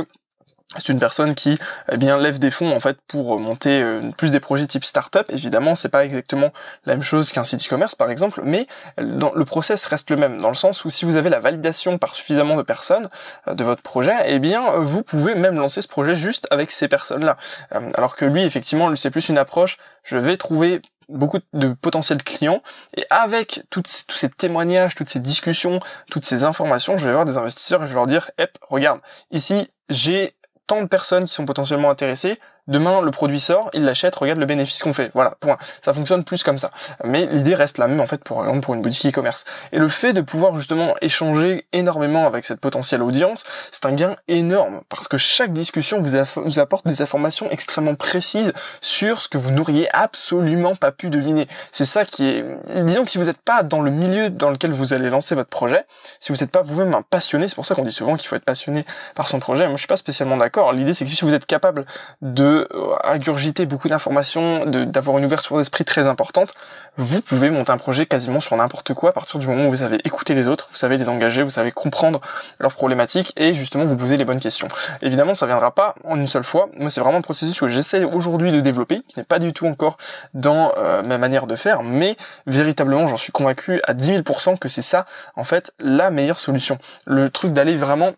c'est 0.77 0.89
une 0.89 0.99
personne 0.99 1.35
qui 1.35 1.57
eh 1.91 1.97
bien 1.97 2.17
lève 2.17 2.39
des 2.39 2.51
fonds 2.51 2.75
en 2.75 2.79
fait 2.79 2.97
pour 3.07 3.39
monter 3.39 3.81
euh, 3.81 4.11
plus 4.17 4.31
des 4.31 4.39
projets 4.39 4.67
type 4.67 4.85
startup. 4.85 5.25
Évidemment, 5.29 5.75
c'est 5.75 5.89
pas 5.89 6.05
exactement 6.05 6.51
la 6.85 6.95
même 6.95 7.03
chose 7.03 7.31
qu'un 7.31 7.43
site 7.43 7.65
e-commerce 7.65 7.95
par 7.95 8.09
exemple, 8.09 8.41
mais 8.43 8.67
dans, 9.01 9.31
le 9.33 9.45
process 9.45 9.85
reste 9.85 10.09
le 10.09 10.17
même 10.17 10.39
dans 10.39 10.49
le 10.49 10.55
sens 10.55 10.85
où 10.85 10.89
si 10.89 11.05
vous 11.05 11.15
avez 11.15 11.29
la 11.29 11.39
validation 11.39 11.97
par 11.97 12.15
suffisamment 12.15 12.55
de 12.55 12.61
personnes 12.61 13.09
euh, 13.47 13.53
de 13.53 13.63
votre 13.63 13.81
projet, 13.81 14.15
eh 14.25 14.39
bien 14.39 14.61
vous 14.77 15.03
pouvez 15.03 15.35
même 15.35 15.55
lancer 15.55 15.81
ce 15.81 15.87
projet 15.87 16.15
juste 16.15 16.47
avec 16.51 16.71
ces 16.71 16.87
personnes-là. 16.87 17.37
Euh, 17.75 17.89
alors 17.95 18.15
que 18.15 18.25
lui, 18.25 18.43
effectivement, 18.43 18.93
c'est 18.95 19.11
plus 19.11 19.29
une 19.29 19.37
approche. 19.37 19.77
Je 20.03 20.17
vais 20.17 20.37
trouver 20.37 20.81
beaucoup 21.09 21.39
de 21.53 21.73
potentiels 21.73 22.23
clients 22.23 22.61
et 22.95 23.05
avec 23.09 23.63
toutes, 23.69 23.89
tous 24.07 24.17
ces 24.17 24.29
témoignages, 24.29 24.95
toutes 24.95 25.09
ces 25.09 25.19
discussions, 25.19 25.79
toutes 26.09 26.25
ces 26.25 26.43
informations, 26.43 26.97
je 26.97 27.07
vais 27.07 27.13
voir 27.13 27.25
des 27.25 27.37
investisseurs 27.37 27.83
et 27.83 27.85
je 27.85 27.91
vais 27.91 27.95
leur 27.95 28.07
dire, 28.07 28.31
hep, 28.37 28.57
regarde, 28.69 28.99
ici 29.31 29.69
j'ai 29.89 30.35
tant 30.67 30.81
de 30.81 30.87
personnes 30.87 31.25
qui 31.25 31.33
sont 31.33 31.45
potentiellement 31.45 31.89
intéressées, 31.89 32.39
demain 32.67 33.01
le 33.01 33.11
produit 33.11 33.39
sort, 33.39 33.69
il 33.73 33.83
l'achète, 33.83 34.15
regarde 34.15 34.39
le 34.39 34.45
bénéfice 34.45 34.81
qu'on 34.81 34.93
fait. 34.93 35.11
Voilà, 35.13 35.35
point. 35.39 35.57
Ça 35.81 35.93
fonctionne 35.93 36.23
plus 36.23 36.43
comme 36.43 36.57
ça. 36.57 36.71
Mais 37.03 37.25
l'idée 37.25 37.55
reste 37.55 37.77
la 37.77 37.87
même 37.87 37.99
en 37.99 38.07
fait 38.07 38.23
pour 38.23 38.43
pour 38.61 38.73
une 38.73 38.81
boutique 38.81 39.07
e-commerce. 39.07 39.45
Et 39.71 39.77
le 39.77 39.89
fait 39.89 40.13
de 40.13 40.21
pouvoir 40.21 40.57
justement 40.57 40.93
échanger 41.01 41.65
énormément 41.73 42.25
avec 42.25 42.45
cette 42.45 42.59
potentielle 42.59 43.01
audience, 43.01 43.43
c'est 43.71 43.85
un 43.85 43.93
gain 43.93 44.15
énorme 44.27 44.81
parce 44.89 45.07
que 45.07 45.17
chaque 45.17 45.53
discussion 45.53 46.01
vous, 46.01 46.17
vous 46.37 46.59
apporte 46.59 46.87
des 46.87 47.01
informations 47.01 47.49
extrêmement 47.49 47.95
précises 47.95 48.53
sur 48.81 49.21
ce 49.21 49.27
que 49.27 49.37
vous 49.37 49.51
n'auriez 49.51 49.89
absolument 49.93 50.75
pas 50.75 50.91
pu 50.91 51.09
deviner. 51.09 51.47
C'est 51.71 51.85
ça 51.85 52.05
qui 52.05 52.25
est 52.25 52.45
disons 52.83 53.03
que 53.03 53.09
si 53.09 53.17
vous 53.17 53.25
n'êtes 53.25 53.41
pas 53.41 53.63
dans 53.63 53.81
le 53.81 53.91
milieu 53.91 54.29
dans 54.29 54.49
lequel 54.49 54.71
vous 54.71 54.93
allez 54.93 55.09
lancer 55.09 55.35
votre 55.35 55.49
projet, 55.49 55.85
si 56.19 56.31
vous 56.31 56.39
n'êtes 56.39 56.51
pas 56.51 56.61
vous-même 56.61 56.93
un 56.93 57.01
passionné, 57.01 57.47
c'est 57.47 57.55
pour 57.55 57.65
ça 57.65 57.75
qu'on 57.75 57.83
dit 57.83 57.93
souvent 57.93 58.15
qu'il 58.15 58.27
faut 58.27 58.35
être 58.35 58.45
passionné 58.45 58.85
par 59.15 59.27
son 59.27 59.39
projet. 59.39 59.65
Moi 59.65 59.75
je 59.75 59.79
suis 59.79 59.87
pas 59.87 59.97
spécialement 59.97 60.37
d'accord. 60.37 60.73
L'idée 60.73 60.93
c'est 60.93 61.05
que 61.05 61.11
si 61.11 61.25
vous 61.25 61.33
êtes 61.33 61.45
capable 61.45 61.85
de 62.21 62.52
de 62.53 62.67
ingurgiter 63.03 63.65
beaucoup 63.65 63.89
d'informations, 63.89 64.65
d'avoir 64.65 65.17
une 65.17 65.25
ouverture 65.25 65.57
d'esprit 65.57 65.85
très 65.85 66.07
importante, 66.07 66.53
vous 66.97 67.21
pouvez 67.21 67.49
monter 67.49 67.71
un 67.71 67.77
projet 67.77 68.05
quasiment 68.05 68.39
sur 68.39 68.55
n'importe 68.55 68.93
quoi 68.93 69.09
à 69.09 69.13
partir 69.13 69.39
du 69.39 69.47
moment 69.47 69.65
où 69.65 69.69
vous 69.69 69.81
avez 69.81 69.99
écouté 70.03 70.35
les 70.35 70.47
autres, 70.47 70.69
vous 70.71 70.77
savez 70.77 70.97
les 70.97 71.09
engager, 71.09 71.41
vous 71.41 71.49
savez 71.49 71.71
comprendre 71.71 72.21
leurs 72.59 72.73
problématiques 72.73 73.33
et 73.35 73.53
justement 73.53 73.85
vous 73.85 73.97
poser 73.97 74.17
les 74.17 74.25
bonnes 74.25 74.39
questions. 74.39 74.67
Évidemment, 75.01 75.33
ça 75.35 75.45
viendra 75.45 75.71
pas 75.71 75.95
en 76.03 76.19
une 76.19 76.27
seule 76.27 76.43
fois. 76.43 76.69
Moi, 76.77 76.89
c'est 76.89 77.01
vraiment 77.01 77.17
un 77.17 77.21
processus 77.21 77.59
que 77.59 77.67
j'essaie 77.67 78.03
aujourd'hui 78.03 78.51
de 78.51 78.61
développer, 78.61 79.01
qui 79.07 79.17
n'est 79.17 79.25
pas 79.25 79.39
du 79.39 79.53
tout 79.53 79.65
encore 79.65 79.97
dans 80.33 80.71
euh, 80.77 81.01
ma 81.01 81.17
manière 81.17 81.47
de 81.47 81.55
faire, 81.55 81.83
mais 81.83 82.15
véritablement, 82.45 83.07
j'en 83.07 83.17
suis 83.17 83.31
convaincu 83.31 83.81
à 83.85 83.93
10 83.93 84.19
000% 84.19 84.59
que 84.59 84.69
c'est 84.69 84.81
ça, 84.81 85.05
en 85.35 85.43
fait, 85.43 85.73
la 85.79 86.11
meilleure 86.11 86.39
solution. 86.39 86.77
Le 87.05 87.29
truc 87.29 87.53
d'aller 87.53 87.75
vraiment 87.75 88.11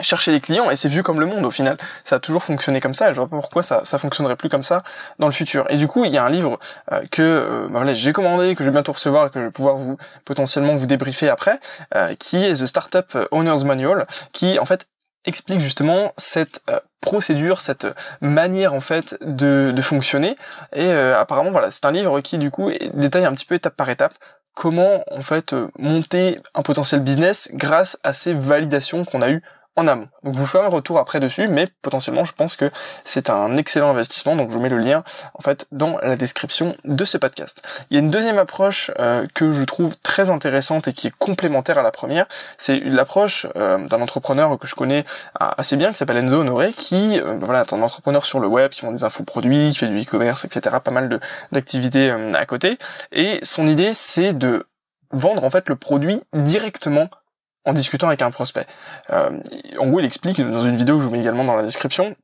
chercher 0.00 0.32
les 0.32 0.40
clients 0.40 0.70
et 0.70 0.76
c'est 0.76 0.88
vu 0.88 1.02
comme 1.02 1.20
le 1.20 1.26
monde 1.26 1.44
au 1.44 1.50
final. 1.50 1.76
Ça 2.04 2.16
a 2.16 2.18
toujours 2.18 2.42
fonctionné 2.42 2.80
comme 2.80 2.94
ça 2.94 3.08
et 3.08 3.12
je 3.12 3.16
vois 3.16 3.28
pas 3.28 3.36
pourquoi 3.36 3.62
ça, 3.62 3.84
ça 3.84 3.98
fonctionnerait 3.98 4.36
plus 4.36 4.48
comme 4.48 4.62
ça 4.62 4.82
dans 5.18 5.26
le 5.26 5.32
futur. 5.32 5.66
Et 5.70 5.76
du 5.76 5.86
coup, 5.86 6.04
il 6.04 6.12
y 6.12 6.18
a 6.18 6.24
un 6.24 6.30
livre 6.30 6.58
euh, 6.92 7.02
que 7.10 7.22
euh, 7.22 7.68
bah 7.70 7.82
j'ai 7.94 8.12
commandé, 8.12 8.54
que 8.54 8.62
je 8.62 8.68
vais 8.68 8.72
bientôt 8.72 8.92
recevoir 8.92 9.26
et 9.26 9.30
que 9.30 9.40
je 9.40 9.46
vais 9.46 9.50
pouvoir 9.50 9.76
vous 9.76 9.96
potentiellement 10.24 10.76
vous 10.76 10.86
débriefer 10.86 11.28
après, 11.28 11.58
euh, 11.94 12.14
qui 12.14 12.44
est 12.44 12.62
The 12.62 12.66
Startup 12.66 13.18
Owner's 13.30 13.64
Manual, 13.64 14.06
qui 14.32 14.58
en 14.58 14.64
fait 14.64 14.86
explique 15.24 15.60
justement 15.60 16.12
cette 16.16 16.62
procédure, 17.00 17.60
cette 17.60 17.86
manière 18.20 18.72
en 18.72 18.80
fait 18.80 19.18
de, 19.20 19.72
de 19.74 19.82
fonctionner. 19.82 20.36
Et 20.74 20.90
apparemment 20.90 21.50
voilà, 21.50 21.70
c'est 21.70 21.84
un 21.84 21.90
livre 21.90 22.20
qui 22.20 22.38
du 22.38 22.50
coup 22.50 22.70
détaille 22.94 23.26
un 23.26 23.34
petit 23.34 23.44
peu 23.44 23.56
étape 23.56 23.76
par 23.76 23.90
étape 23.90 24.14
comment 24.54 25.04
en 25.10 25.20
fait 25.20 25.54
monter 25.78 26.40
un 26.54 26.62
potentiel 26.62 27.00
business 27.00 27.50
grâce 27.52 27.98
à 28.04 28.12
ces 28.12 28.32
validations 28.32 29.04
qu'on 29.04 29.22
a 29.22 29.28
eues 29.28 29.42
en 29.78 29.86
amont. 29.86 30.08
Donc 30.24 30.34
je 30.34 30.40
vous 30.40 30.46
ferai 30.46 30.64
un 30.64 30.68
retour 30.68 30.98
après 30.98 31.20
dessus, 31.20 31.48
mais 31.48 31.68
potentiellement 31.82 32.24
je 32.24 32.32
pense 32.32 32.56
que 32.56 32.70
c'est 33.04 33.30
un 33.30 33.56
excellent 33.56 33.90
investissement, 33.90 34.34
donc 34.36 34.50
je 34.50 34.54
vous 34.54 34.60
mets 34.60 34.68
le 34.68 34.78
lien 34.78 35.04
en 35.34 35.42
fait 35.42 35.66
dans 35.72 35.98
la 35.98 36.16
description 36.16 36.76
de 36.84 37.04
ce 37.04 37.16
podcast. 37.16 37.62
Il 37.90 37.94
y 37.94 37.96
a 37.96 38.00
une 38.00 38.10
deuxième 38.10 38.38
approche 38.38 38.90
euh, 38.98 39.26
que 39.34 39.52
je 39.52 39.62
trouve 39.62 39.96
très 39.98 40.30
intéressante 40.30 40.88
et 40.88 40.92
qui 40.92 41.06
est 41.06 41.16
complémentaire 41.16 41.78
à 41.78 41.82
la 41.82 41.92
première, 41.92 42.26
c'est 42.58 42.80
l'approche 42.80 43.46
euh, 43.56 43.78
d'un 43.86 44.02
entrepreneur 44.02 44.58
que 44.58 44.66
je 44.66 44.74
connais 44.74 45.04
assez 45.38 45.76
bien, 45.76 45.90
qui 45.90 45.96
s'appelle 45.96 46.16
Enzo 46.16 46.40
Honoré, 46.40 46.72
qui 46.72 47.20
euh, 47.20 47.38
voilà, 47.40 47.60
est 47.60 47.72
un 47.72 47.82
entrepreneur 47.82 48.24
sur 48.24 48.40
le 48.40 48.48
web, 48.48 48.70
qui 48.72 48.82
vend 48.82 48.92
des 48.92 49.04
infoproduits, 49.04 49.70
qui 49.70 49.78
fait 49.78 49.86
du 49.86 50.02
e-commerce, 50.02 50.44
etc., 50.44 50.76
pas 50.82 50.90
mal 50.90 51.20
d'activités 51.52 52.10
à 52.10 52.46
côté, 52.46 52.78
et 53.12 53.38
son 53.42 53.68
idée 53.68 53.94
c'est 53.94 54.32
de 54.32 54.66
vendre 55.10 55.44
en 55.44 55.50
fait 55.50 55.68
le 55.68 55.76
produit 55.76 56.20
directement 56.34 57.08
en 57.64 57.72
discutant 57.72 58.08
avec 58.08 58.22
un 58.22 58.30
prospect. 58.30 58.66
Euh, 59.10 59.40
en 59.78 59.86
gros, 59.88 60.00
il 60.00 60.06
explique 60.06 60.40
dans 60.40 60.62
une 60.62 60.76
vidéo 60.76 60.96
que 60.96 61.02
je 61.02 61.06
vous 61.06 61.12
mets 61.12 61.20
également 61.20 61.44
dans 61.44 61.56
la 61.56 61.62
description 61.62 62.16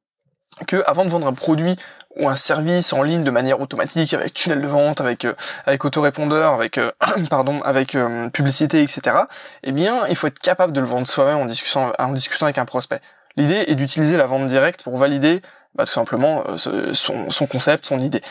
que 0.67 0.83
avant 0.87 1.05
de 1.05 1.11
vendre 1.11 1.26
un 1.26 1.33
produit 1.33 1.76
ou 2.17 2.29
un 2.29 2.37
service 2.37 2.93
en 2.93 3.03
ligne 3.03 3.25
de 3.25 3.31
manière 3.31 3.61
automatique 3.61 4.14
avec 4.14 4.35
tunnel 4.35 4.61
de 4.61 4.69
vente, 4.69 5.00
avec 5.00 5.25
euh, 5.25 5.35
avec 5.67 5.85
autorépondeur, 5.85 6.53
avec 6.53 6.79
euh, 6.79 6.93
pardon, 7.31 7.61
avec 7.62 7.95
euh, 7.95 8.31
publicité, 8.31 8.83
etc. 8.83 9.17
Eh 9.64 9.73
bien, 9.73 10.07
il 10.07 10.14
faut 10.14 10.29
être 10.29 10.38
capable 10.38 10.73
de 10.73 10.81
le 10.81 10.87
vendre 10.87 11.07
soi-même 11.07 11.38
en 11.38 11.47
discutant 11.47 11.93
en 11.99 12.12
discutant 12.12 12.47
avec 12.47 12.59
un 12.59 12.67
prospect. 12.67 13.00
L'idée 13.37 13.64
est 13.67 13.75
d'utiliser 13.75 14.17
la 14.17 14.26
vente 14.26 14.47
directe 14.47 14.85
pour 14.85 14.97
valider 14.97 15.43
bah, 15.75 15.85
tout 15.87 15.93
simplement 15.93 16.45
son, 16.57 17.31
son, 17.31 17.47
concept, 17.49 17.85
son 17.85 17.99
idée. 17.99 18.23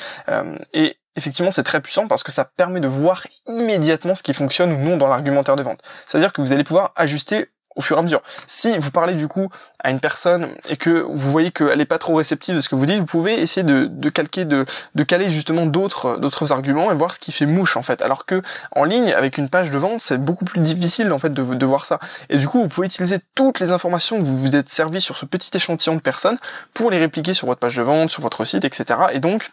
et 0.72 0.96
effectivement 1.16 1.52
c'est 1.52 1.64
très 1.64 1.82
puissant 1.82 2.08
parce 2.08 2.24
que 2.24 2.32
ça 2.32 2.46
permet 2.46 2.80
de 2.80 2.88
voir 2.88 3.26
immédiatement 3.48 4.16
ce 4.16 4.24
qui 4.24 4.34
fonctionne 4.34 4.72
ou 4.74 4.78
non 4.78 4.98
dans 4.98 5.08
l'argumentaire 5.08 5.56
de 5.56 5.64
vente. 5.64 5.82
C'est-à-dire 6.06 6.34
que 6.34 6.42
vous 6.42 6.54
allez 6.54 6.64
pouvoir 6.64 6.92
ajuster 6.96 7.50
au 7.76 7.82
fur 7.82 7.98
et 7.98 8.00
à 8.00 8.04
mesure. 8.04 8.22
Si 8.48 8.78
vous 8.78 8.92
parlez 8.92 9.16
du 9.16 9.28
coup 9.28 9.50
à 9.80 9.90
une 9.90 10.00
personne 10.00 10.48
et 10.70 10.78
que 10.78 10.90
vous 11.02 11.32
voyez 11.32 11.52
qu'elle 11.52 11.78
n'est 11.78 11.86
pas 11.86 11.98
trop 11.98 12.16
réceptive 12.16 12.56
de 12.56 12.62
ce 12.62 12.70
que 12.70 12.76
vous 12.76 12.86
dites, 12.86 13.00
vous 13.00 13.06
pouvez 13.06 13.40
essayer 13.42 13.64
de, 13.64 14.10
calquer, 14.10 14.46
de, 14.46 14.66
de 14.96 15.04
caler 15.04 15.32
justement 15.32 15.66
d'autres 15.66 16.18
d'autres 16.18 16.52
arguments 16.52 16.92
et 16.92 16.96
voir 16.96 17.14
ce 17.14 17.20
qui 17.20 17.32
fait 17.32 17.46
mouche 17.46 17.78
en 17.78 17.82
fait. 17.82 18.02
Alors 18.02 18.26
que 18.26 18.42
en 18.74 18.84
ligne, 18.84 19.14
avec 19.14 19.38
une 19.38 19.50
page 19.50 19.72
de 19.72 19.78
vente, 19.78 20.02
c'est 20.02 20.18
beaucoup 20.18 20.46
plus 20.46 20.60
difficile 20.60 21.12
en 21.12 21.20
fait 21.20 21.34
de, 21.34 21.42
de 21.42 21.66
voir 21.66 21.86
ça. 21.86 22.00
Et 22.30 22.38
du 22.38 22.48
coup, 22.48 22.62
vous 22.62 22.68
pouvez 22.68 22.88
utiliser 22.88 23.20
toutes 23.36 23.60
les 23.60 23.72
informations 23.72 24.18
que 24.18 24.24
vous 24.24 24.38
vous 24.38 24.56
êtes 24.56 24.70
servi 24.70 25.02
sur 25.02 25.18
ce 25.18 25.26
petit 25.26 25.52
échantillon 25.56 25.96
de 25.96 26.02
personnes 26.02 26.38
pour 26.74 26.92
les 26.92 27.00
répliquer 27.00 27.34
sur 27.34 27.48
votre 27.48 27.60
page 27.60 27.76
de 27.76 27.82
vente, 27.82 28.10
sur 28.10 28.22
votre 28.22 28.46
site, 28.46 28.66
etc. 28.66 29.00
Et 29.14 29.20
donc 29.20 29.52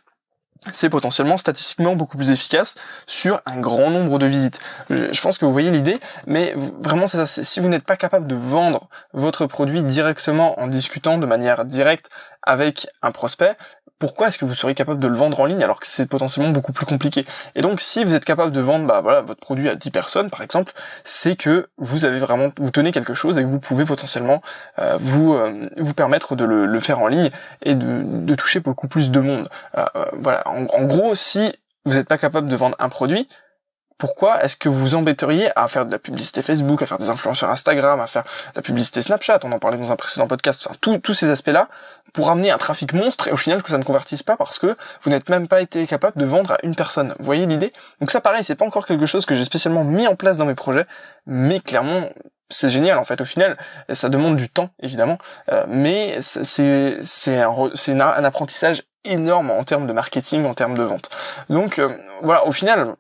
c'est 0.73 0.91
potentiellement 0.91 1.39
statistiquement 1.39 1.97
beaucoup 1.97 2.17
plus 2.17 2.31
efficace 2.31 2.77
sur 3.07 3.41
un 3.47 3.59
grand 3.61 3.91
nombre 3.91 4.19
de 4.19 4.27
visites. 4.27 4.61
Je 4.91 5.21
pense 5.21 5.39
que 5.39 5.45
vous 5.45 5.53
voyez 5.53 5.71
l'idée, 5.71 5.99
mais 6.27 6.55
vraiment 6.83 7.07
c'est 7.07 7.25
ça. 7.25 7.27
Si 7.27 7.61
vous 7.61 7.69
n'êtes 7.69 7.85
pas 7.85 7.97
capable 7.97 8.27
de 8.27 8.35
vendre 8.35 8.89
votre 9.13 9.47
produit 9.47 9.83
directement 9.83 10.61
en 10.61 10.67
discutant 10.67 11.19
de 11.19 11.27
manière 11.27 11.65
directe 11.65 12.11
avec 12.43 12.89
un 13.03 13.11
prospect, 13.11 13.57
pourquoi 14.01 14.29
est-ce 14.29 14.39
que 14.39 14.47
vous 14.47 14.55
serez 14.55 14.75
capable 14.75 14.99
de 14.99 15.07
le 15.07 15.15
vendre 15.15 15.39
en 15.41 15.45
ligne 15.45 15.63
alors 15.63 15.79
que 15.79 15.87
c'est 15.87 16.07
potentiellement 16.07 16.51
beaucoup 16.51 16.73
plus 16.73 16.87
compliqué? 16.87 17.27
Et 17.55 17.61
donc 17.61 17.81
si 17.81 18.03
vous 18.03 18.15
êtes 18.15 18.25
capable 18.25 18.51
de 18.51 18.61
vendre 18.61 18.87
bah 18.87 19.01
voilà 19.03 19.21
votre 19.21 19.41
produit 19.41 19.69
à 19.69 19.77
10 19.77 19.91
personnes 19.91 20.31
par 20.31 20.41
exemple, 20.41 20.73
c'est 21.05 21.37
que 21.37 21.69
vous 21.77 22.07
avez 22.07 22.19
vraiment 22.19 22.49
vous 22.59 22.71
tenez 22.71 22.93
quelque 22.93 23.13
chose 23.13 23.39
et 23.39 23.43
que 23.43 23.49
vous 23.49 23.61
pouvez 23.61 23.85
potentiellement 23.85 24.41
euh, 24.79 24.97
vous 24.99 25.35
euh, 25.35 25.63
vous 25.77 25.93
permettre 25.93 26.35
de 26.35 26.45
le, 26.45 26.81
faire 26.81 27.01
en 27.01 27.09
ligne 27.09 27.31
et 27.63 27.75
de, 27.75 28.35
toucher 28.35 28.61
beaucoup 28.61 28.89
plus 28.89 29.11
de 29.11 29.21
monde. 29.21 29.49
Euh, 29.77 29.85
voilà, 30.15 30.49
en 30.51 30.85
gros 30.85 31.15
si 31.15 31.53
vous 31.85 31.95
n'êtes 31.95 32.09
pas 32.09 32.19
capable 32.19 32.49
de 32.49 32.57
vendre 32.57 32.77
un 32.79 32.89
produit, 32.89 33.29
pourquoi 34.01 34.43
est-ce 34.43 34.57
que 34.57 34.69
vous 34.69 34.79
vous 34.79 34.95
embêteriez 34.95 35.51
à 35.57 35.69
faire 35.69 35.85
de 35.85 35.93
la 35.93 35.99
publicité 35.99 36.43
Facebook, 36.43 36.81
à 36.83 36.87
faire 36.87 36.99
des 36.99 37.11
influenceurs 37.11 37.51
Instagram, 37.51 38.01
à 38.01 38.07
faire 38.07 38.23
de 38.23 38.57
la 38.57 38.63
publicité 38.63 39.03
Snapchat, 39.03 39.41
on 39.45 39.53
en 39.53 39.59
parlait 39.59 39.77
dans 39.77 39.93
un 39.93 39.97
précédent 39.97 40.27
podcast, 40.27 40.67
enfin 40.67 40.99
tous 40.99 41.15
ces 41.15 41.31
aspects-là, 41.31 41.69
pour 42.15 42.31
amener 42.31 42.51
un 42.51 42.59
trafic 42.59 42.95
monstre 42.95 43.29
et 43.29 43.31
au 43.31 43.37
final 43.37 43.63
que 43.63 43.69
ça 43.69 43.79
ne 43.79 43.85
convertisse 43.85 44.23
pas 44.23 44.37
parce 44.37 44.59
que 44.59 44.75
vous 45.03 45.11
n'êtes 45.11 45.29
même 45.29 45.47
pas 45.47 45.61
été 45.61 45.87
capable 45.87 46.19
de 46.19 46.25
vendre 46.25 46.53
à 46.53 46.59
une 46.63 46.75
personne. 46.75 47.15
Vous 47.19 47.25
voyez 47.25 47.47
l'idée? 47.47 47.73
Donc 48.01 48.11
ça 48.11 48.21
pareil, 48.21 48.43
c'est 48.43 48.57
pas 48.57 48.65
encore 48.65 48.87
quelque 48.87 49.07
chose 49.07 49.27
que 49.27 49.35
j'ai 49.35 49.45
spécialement 49.45 49.85
mis 49.85 50.09
en 50.09 50.17
place 50.17 50.39
dans 50.39 50.47
mes 50.47 50.55
projets, 50.55 50.87
mais 51.27 51.61
clairement 51.61 52.09
c'est 52.49 52.71
génial 52.71 52.99
en 52.99 53.05
fait 53.05 53.21
au 53.21 53.25
final. 53.25 53.57
Ça 53.93 54.09
demande 54.09 54.37
du 54.37 54.49
temps 54.49 54.71
évidemment. 54.81 55.19
Euh, 55.53 55.65
mais 55.69 56.17
c'est 56.21 56.99
c'est 57.03 57.39
un, 57.39 58.01
un, 58.01 58.25
apprentissage 58.25 58.83
énorme 59.05 59.51
en 59.51 59.65
termes 59.65 59.87
de 59.87 59.93
marketing 59.93 60.45
en 60.45 60.55
termes 60.55 60.77
de 60.77 60.83
vente. 60.83 61.11
Donc 61.49 61.79
euh, 61.79 61.97
voilà 62.23 62.47
au 62.47 62.53
final 62.53 62.97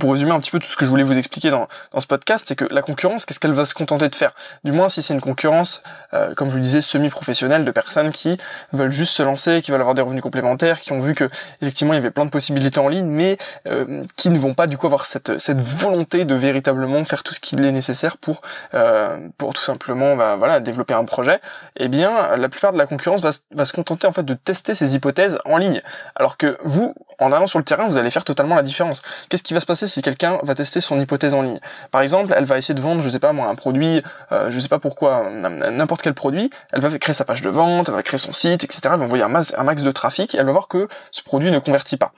pour 0.00 0.12
résumer 0.12 0.32
un 0.32 0.40
petit 0.40 0.50
peu 0.50 0.58
tout 0.58 0.66
ce 0.66 0.76
que 0.76 0.84
je 0.84 0.90
voulais 0.90 1.02
vous 1.02 1.18
expliquer 1.18 1.50
dans, 1.50 1.68
dans 1.92 2.00
ce 2.00 2.06
podcast, 2.06 2.46
c'est 2.48 2.56
que 2.56 2.64
la 2.70 2.80
concurrence, 2.80 3.26
qu'est-ce 3.26 3.38
qu'elle 3.38 3.52
va 3.52 3.66
se 3.66 3.74
contenter 3.74 4.08
de 4.08 4.14
faire? 4.14 4.32
Du 4.64 4.72
moins 4.72 4.88
si 4.88 5.02
c'est 5.02 5.12
une 5.12 5.20
concurrence, 5.20 5.82
euh, 6.14 6.34
comme 6.34 6.48
je 6.48 6.54
vous 6.54 6.60
disais, 6.60 6.80
semi-professionnelle 6.80 7.64
de 7.64 7.70
personnes 7.70 8.10
qui 8.10 8.38
veulent 8.72 8.90
juste 8.90 9.12
se 9.12 9.22
lancer, 9.22 9.60
qui 9.60 9.70
veulent 9.70 9.80
avoir 9.80 9.94
des 9.94 10.02
revenus 10.02 10.22
complémentaires, 10.22 10.80
qui 10.80 10.92
ont 10.92 11.00
vu 11.00 11.14
que 11.14 11.28
effectivement 11.60 11.92
il 11.92 11.96
y 11.96 11.98
avait 11.98 12.10
plein 12.10 12.24
de 12.24 12.30
possibilités 12.30 12.80
en 12.80 12.88
ligne, 12.88 13.06
mais 13.06 13.36
euh, 13.66 14.04
qui 14.16 14.30
ne 14.30 14.38
vont 14.38 14.54
pas 14.54 14.66
du 14.66 14.78
coup 14.78 14.86
avoir 14.86 15.04
cette, 15.04 15.38
cette 15.38 15.60
volonté 15.60 16.24
de 16.24 16.34
véritablement 16.34 17.04
faire 17.04 17.22
tout 17.22 17.34
ce 17.34 17.40
qu'il 17.40 17.64
est 17.64 17.72
nécessaire 17.72 18.16
pour 18.16 18.40
euh, 18.72 19.28
pour 19.36 19.52
tout 19.52 19.62
simplement 19.62 20.16
bah, 20.16 20.36
voilà 20.36 20.60
développer 20.60 20.94
un 20.94 21.04
projet. 21.04 21.40
Eh 21.76 21.88
bien, 21.88 22.36
la 22.36 22.48
plupart 22.48 22.72
de 22.72 22.78
la 22.78 22.86
concurrence 22.86 23.20
va, 23.20 23.30
va 23.50 23.64
se 23.64 23.72
contenter 23.72 24.06
en 24.06 24.12
fait 24.12 24.22
de 24.22 24.34
tester 24.34 24.74
ces 24.74 24.94
hypothèses 24.94 25.38
en 25.44 25.58
ligne, 25.58 25.82
alors 26.16 26.36
que 26.36 26.56
vous, 26.64 26.94
en 27.18 27.32
allant 27.32 27.46
sur 27.46 27.58
le 27.58 27.64
terrain, 27.64 27.86
vous 27.86 27.98
allez 27.98 28.10
faire 28.10 28.24
totalement 28.24 28.54
la 28.54 28.62
différence. 28.62 29.02
Qu'est-ce 29.28 29.42
qui 29.42 29.54
va 29.54 29.60
se 29.60 29.66
passer 29.66 29.86
si 29.86 30.02
quelqu'un 30.02 30.38
va 30.42 30.54
tester 30.54 30.80
son 30.80 30.98
hypothèse 30.98 31.34
en 31.34 31.42
ligne? 31.42 31.60
Par 31.90 32.00
exemple, 32.00 32.34
elle 32.36 32.44
va 32.44 32.58
essayer 32.58 32.74
de 32.74 32.80
vendre, 32.80 33.02
je 33.02 33.08
sais 33.08 33.18
pas 33.18 33.32
moi, 33.32 33.48
un 33.48 33.54
produit, 33.54 34.02
euh, 34.32 34.50
je 34.50 34.58
sais 34.58 34.68
pas 34.68 34.78
pourquoi, 34.78 35.30
n'importe 35.30 36.02
quel 36.02 36.14
produit, 36.14 36.50
elle 36.72 36.80
va 36.80 36.96
créer 36.98 37.14
sa 37.14 37.24
page 37.24 37.42
de 37.42 37.50
vente, 37.50 37.88
elle 37.88 37.94
va 37.94 38.02
créer 38.02 38.18
son 38.18 38.32
site, 38.32 38.64
etc. 38.64 38.80
Elle 38.84 38.98
va 38.98 39.04
envoyer 39.04 39.24
un 39.24 39.28
max, 39.28 39.54
un 39.56 39.64
max 39.64 39.82
de 39.82 39.90
trafic 39.90 40.34
et 40.34 40.38
elle 40.38 40.46
va 40.46 40.52
voir 40.52 40.68
que 40.68 40.88
ce 41.10 41.22
produit 41.22 41.50
ne 41.50 41.58
convertit 41.58 41.96
pas. 41.96 42.12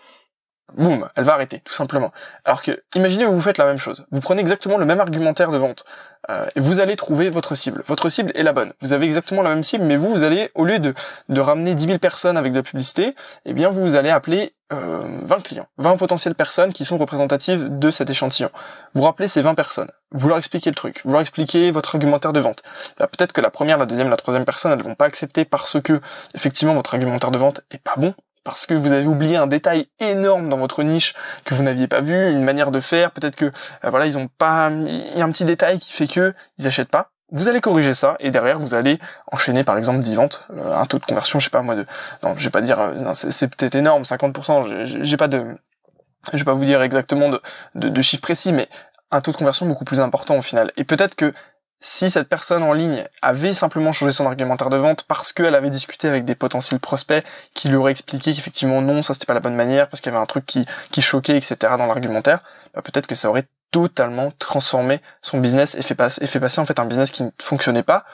Boum, 0.75 1.09
elle 1.15 1.25
va 1.25 1.35
arrêter, 1.35 1.61
tout 1.61 1.73
simplement. 1.73 2.13
Alors 2.45 2.63
que, 2.63 2.83
imaginez 2.95 3.25
vous 3.25 3.41
faites 3.41 3.59
la 3.59 3.67
même 3.67 3.79
chose. 3.79 4.05
Vous 4.11 4.21
prenez 4.21 4.41
exactement 4.41 4.79
le 4.79 4.85
même 4.85 5.01
argumentaire 5.01 5.53
de 5.53 5.59
vente. 5.59 5.85
Euh, 6.29 6.47
et 6.57 6.61
vous 6.61 6.81
allez 6.81 6.97
trouver 6.97 7.31
votre 7.31 7.55
cible. 7.55 7.83
Votre 7.87 8.09
cible 8.09 8.33
est 8.35 8.43
la 8.43 8.53
bonne. 8.53 8.73
Vous 8.81 8.93
avez 8.93 9.07
exactement 9.07 9.43
la 9.43 9.51
même 9.51 9.63
cible, 9.63 9.85
mais 9.85 9.97
vous, 9.97 10.11
vous 10.11 10.25
allez, 10.25 10.51
au 10.55 10.65
lieu 10.65 10.81
de, 10.81 10.93
de 11.29 11.41
ramener 11.41 11.75
10 11.75 11.87
000 11.87 11.99
personnes 11.99 12.37
avec 12.37 12.53
de 12.53 12.59
la 12.59 12.63
publicité, 12.65 13.15
eh 13.45 13.53
bien, 13.53 13.71
vous 13.71 13.95
allez 13.95 14.11
appeler 14.11 14.55
euh, 14.73 15.21
20 15.23 15.41
clients, 15.43 15.69
20 15.79 15.97
potentielles 15.97 16.35
personnes 16.35 16.73
qui 16.73 16.85
sont 16.85 16.99
représentatives 16.99 17.79
de 17.79 17.91
cet 17.93 18.11
échantillon. 18.11 18.51
Vous 18.95 19.03
rappelez 19.03 19.29
ces 19.29 19.41
20 19.41 19.55
personnes, 19.55 19.91
vous 20.11 20.29
leur 20.29 20.39
expliquez 20.39 20.71
le 20.71 20.75
truc, 20.75 21.03
vous 21.05 21.13
leur 21.13 21.21
expliquez 21.21 21.71
votre 21.71 21.95
argumentaire 21.95 22.33
de 22.33 22.41
vente. 22.41 22.65
Bah, 22.99 23.07
peut-être 23.07 23.33
que 23.33 23.41
la 23.41 23.51
première, 23.51 23.79
la 23.79 23.87
deuxième, 23.87 24.11
la 24.11 24.17
troisième 24.17 24.45
personne, 24.45 24.73
elles 24.73 24.83
vont 24.83 24.97
pas 24.97 25.05
accepter 25.05 25.45
parce 25.45 25.81
que, 25.81 26.01
effectivement, 26.35 26.75
votre 26.75 26.95
argumentaire 26.95 27.31
de 27.31 27.39
vente 27.39 27.61
est 27.71 27.79
pas 27.79 27.95
bon, 27.97 28.13
parce 28.47 28.65
que 28.65 28.75
vous 28.75 28.93
avez 28.93 29.07
oublié 29.07 29.37
un 29.37 29.49
détail 29.49 29.89
énorme 29.99 30.49
dans 30.49 30.57
votre 30.57 30.85
niche 30.85 31.15
que 31.45 31.53
vous 31.55 31.65
n'aviez 31.65 31.89
pas 31.89 32.01
vu, 32.01 32.31
une 32.31 32.45
manière 32.45 32.71
de 32.71 32.79
faire, 32.79 33.11
peut-être 33.11 33.35
que 33.35 33.47
euh, 33.47 33.91
voilà, 33.91 34.07
ils 34.07 34.17
ont 34.17 34.29
pas 34.29 34.71
il 34.71 35.19
y 35.19 35.21
a 35.21 35.25
un 35.25 35.33
petit 35.33 35.45
détail 35.45 35.81
qui 35.81 35.93
fait 35.93 36.07
que 36.07 36.33
ils 36.59 36.67
achètent 36.67 36.89
pas. 36.89 37.11
Vous 37.33 37.49
allez 37.49 37.61
corriger 37.61 37.93
ça 37.93 38.17
et 38.21 38.31
derrière 38.31 38.61
vous 38.61 38.75
allez 38.75 39.01
enchaîner 39.33 39.65
par 39.65 39.77
exemple 39.77 39.99
10 39.99 40.15
ventes, 40.15 40.49
euh, 40.57 40.77
un 40.77 40.87
taux 40.87 41.01
de 41.01 41.05
conversion, 41.05 41.41
je 41.41 41.47
sais 41.47 41.51
pas 41.51 41.63
moi 41.63 41.75
de 41.75 41.85
non, 42.23 42.35
je 42.39 42.45
vais 42.45 42.51
pas 42.51 42.61
dire 42.61 42.79
euh, 42.79 43.13
c'est 43.15 43.49
peut-être 43.49 43.75
énorme 43.75 44.05
50%, 44.05 45.03
j'ai 45.03 45.17
pas 45.17 45.27
de 45.27 45.59
je 46.33 46.39
vais 46.39 46.45
pas 46.45 46.55
vous 46.55 46.65
dire 46.65 46.83
exactement 46.83 47.31
de, 47.75 48.01
chiffres 48.01 48.23
précis 48.23 48.53
mais 48.53 48.69
un 49.11 49.21
taux 49.21 49.33
de 49.33 49.37
conversion 49.37 49.67
beaucoup 49.67 49.85
plus 49.85 50.01
important 50.01 50.37
au 50.37 50.43
final. 50.43 50.71
Et 50.77 50.85
peut-être 50.85 51.17
que 51.17 51.33
si 51.81 52.11
cette 52.11 52.29
personne 52.29 52.63
en 52.63 52.73
ligne 52.73 53.05
avait 53.23 53.53
simplement 53.53 53.93
changé 53.93 54.13
son 54.13 54.27
argumentaire 54.27 54.71
de 54.71 54.77
vente 54.77 55.05
parce 55.05 55.33
qu'elle 55.33 55.55
avait 55.55 55.71
discuté 55.71 56.09
avec 56.09 56.25
des 56.25 56.35
potentiels 56.35 56.81
prospects 56.81 57.25
qui 57.55 57.69
lui 57.69 57.77
auraient 57.77 57.93
expliqué 57.93 58.33
qu'effectivement 58.33 58.81
non, 58.81 59.03
ça 59.03 59.15
c'était 59.15 59.27
pas 59.27 59.35
la 59.35 59.41
bonne 59.41 59.55
manière 59.55 59.89
parce 59.89 60.01
qu'il 60.01 60.11
y 60.11 60.15
avait 60.15 60.23
un 60.23 60.27
truc 60.27 60.47
qui, 60.47 61.03
choquait, 61.03 61.37
etc. 61.37 61.57
dans 61.79 61.87
l'argumentaire, 61.87 62.41
bah 62.75 62.83
peut-être 62.83 63.07
que 63.07 63.15
ça 63.15 63.29
aurait 63.29 63.47
totalement 63.71 64.33
transformé 64.39 65.01
son 65.21 65.39
business 65.39 65.75
et 65.75 65.83
fait, 65.83 66.01
et 66.21 66.27
fait 66.27 66.41
passer 66.41 66.61
en 66.61 66.67
fait 66.67 66.79
un 66.79 66.87
business 66.87 67.11
qui 67.11 67.23
ne 67.23 67.31
fonctionnait 67.41 67.83
pas 67.83 68.05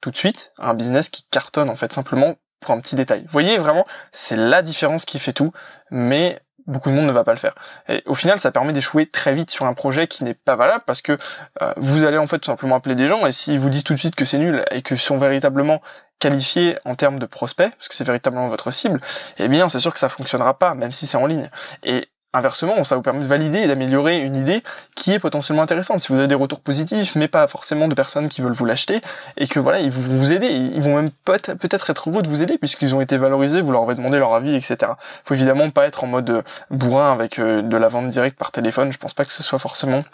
tout 0.00 0.10
de 0.10 0.16
suite 0.16 0.52
à 0.58 0.70
un 0.70 0.74
business 0.74 1.08
qui 1.08 1.24
cartonne 1.30 1.68
en 1.68 1.76
fait 1.76 1.92
simplement 1.92 2.36
pour 2.60 2.72
un 2.72 2.80
petit 2.80 2.94
détail. 2.94 3.22
Vous 3.22 3.32
voyez 3.32 3.56
vraiment, 3.56 3.86
c'est 4.12 4.36
la 4.36 4.62
différence 4.62 5.04
qui 5.04 5.18
fait 5.18 5.32
tout, 5.32 5.52
mais 5.90 6.40
beaucoup 6.66 6.90
de 6.90 6.94
monde 6.94 7.06
ne 7.06 7.12
va 7.12 7.24
pas 7.24 7.32
le 7.32 7.38
faire. 7.38 7.54
Et 7.88 8.02
au 8.06 8.14
final, 8.14 8.40
ça 8.40 8.50
permet 8.50 8.72
d'échouer 8.72 9.06
très 9.06 9.32
vite 9.32 9.50
sur 9.50 9.66
un 9.66 9.74
projet 9.74 10.06
qui 10.06 10.24
n'est 10.24 10.34
pas 10.34 10.56
valable 10.56 10.84
parce 10.86 11.02
que 11.02 11.18
euh, 11.62 11.72
vous 11.76 12.04
allez 12.04 12.18
en 12.18 12.26
fait 12.26 12.38
tout 12.38 12.50
simplement 12.50 12.76
appeler 12.76 12.94
des 12.94 13.08
gens 13.08 13.26
et 13.26 13.32
s'ils 13.32 13.58
vous 13.58 13.70
disent 13.70 13.84
tout 13.84 13.94
de 13.94 13.98
suite 13.98 14.14
que 14.14 14.24
c'est 14.24 14.38
nul 14.38 14.64
et 14.70 14.82
que 14.82 14.96
sont 14.96 15.18
véritablement 15.18 15.80
qualifiés 16.18 16.76
en 16.84 16.94
termes 16.94 17.18
de 17.18 17.26
prospects, 17.26 17.70
parce 17.70 17.88
que 17.88 17.94
c'est 17.94 18.04
véritablement 18.04 18.48
votre 18.48 18.70
cible, 18.70 19.00
eh 19.38 19.48
bien 19.48 19.68
c'est 19.68 19.78
sûr 19.78 19.92
que 19.92 19.98
ça 19.98 20.08
fonctionnera 20.08 20.58
pas, 20.58 20.74
même 20.74 20.92
si 20.92 21.06
c'est 21.06 21.16
en 21.16 21.26
ligne. 21.26 21.48
Et 21.82 22.08
Inversement, 22.32 22.84
ça 22.84 22.94
vous 22.94 23.02
permet 23.02 23.20
de 23.20 23.26
valider 23.26 23.58
et 23.58 23.66
d'améliorer 23.66 24.18
une 24.18 24.36
idée 24.36 24.62
qui 24.94 25.12
est 25.12 25.18
potentiellement 25.18 25.62
intéressante. 25.62 26.00
Si 26.00 26.12
vous 26.12 26.18
avez 26.20 26.28
des 26.28 26.36
retours 26.36 26.60
positifs, 26.60 27.16
mais 27.16 27.26
pas 27.26 27.48
forcément 27.48 27.88
de 27.88 27.94
personnes 27.94 28.28
qui 28.28 28.40
veulent 28.40 28.52
vous 28.52 28.64
l'acheter, 28.64 29.00
et 29.36 29.48
que 29.48 29.58
voilà, 29.58 29.80
ils 29.80 29.90
vont 29.90 30.14
vous 30.16 30.30
aider, 30.30 30.46
ils 30.46 30.80
vont 30.80 30.94
même 30.94 31.10
peut-être 31.24 31.90
être 31.90 32.08
heureux 32.08 32.22
de 32.22 32.28
vous 32.28 32.40
aider 32.42 32.56
puisqu'ils 32.56 32.94
ont 32.94 33.00
été 33.00 33.16
valorisés, 33.16 33.60
vous 33.60 33.72
leur 33.72 33.82
avez 33.82 33.96
demandé 33.96 34.18
leur 34.18 34.32
avis, 34.32 34.54
etc. 34.54 34.92
Faut 35.24 35.34
évidemment 35.34 35.70
pas 35.70 35.86
être 35.86 36.04
en 36.04 36.06
mode 36.06 36.30
euh, 36.30 36.42
bourrin 36.70 37.12
avec 37.12 37.40
euh, 37.40 37.62
de 37.62 37.76
la 37.76 37.88
vente 37.88 38.08
directe 38.08 38.38
par 38.38 38.52
téléphone. 38.52 38.92
Je 38.92 38.98
pense 38.98 39.14
pas 39.14 39.24
que 39.24 39.32
ce 39.32 39.42
soit 39.42 39.58
forcément 39.58 40.04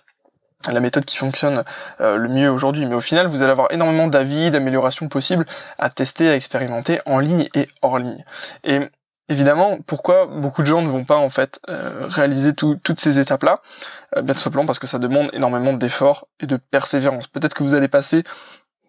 la 0.73 0.80
méthode 0.80 1.04
qui 1.04 1.16
fonctionne 1.16 1.64
euh, 2.00 2.16
le 2.16 2.28
mieux 2.28 2.50
aujourd'hui. 2.50 2.87
Mais 2.87 2.94
au 2.94 3.00
final, 3.00 3.26
vous 3.26 3.42
allez 3.42 3.52
avoir 3.52 3.70
énormément 3.73 4.06
d'avis, 4.06 4.50
d'améliorations 4.50 5.08
possibles 5.08 5.44
à 5.78 5.90
tester, 5.90 6.30
à 6.30 6.35
expérimenter 6.35 7.00
en 7.06 7.18
ligne 7.18 7.49
et 7.54 7.68
hors 7.82 7.99
ligne. 7.99 8.25
Évidemment, 9.28 9.78
pourquoi 9.87 10.26
beaucoup 10.26 10.62
de 10.62 10.66
gens 10.66 10.82
ne 10.82 10.89
vont 10.89 11.04
pas 11.04 11.17
en 11.17 11.30
fait 11.30 11.58
euh, 11.69 12.06
réaliser 12.06 12.52
toutes 12.52 13.00
ces 13.00 13.19
étapes-là? 13.19 13.60
Euh, 14.17 14.23
Bien 14.23 14.34
tout 14.34 14.41
simplement 14.41 14.67
parce 14.67 14.78
que 14.78 14.86
ça 14.86 15.00
demande 15.00 15.30
énormément 15.32 15.73
d'efforts 15.73 16.28
et 16.39 16.47
de 16.47 16.56
persévérance. 16.56 17.26
Peut-être 17.26 17.54
que 17.54 17.65
vous 17.65 17.75
allez 17.75 17.89
passer 17.89 18.23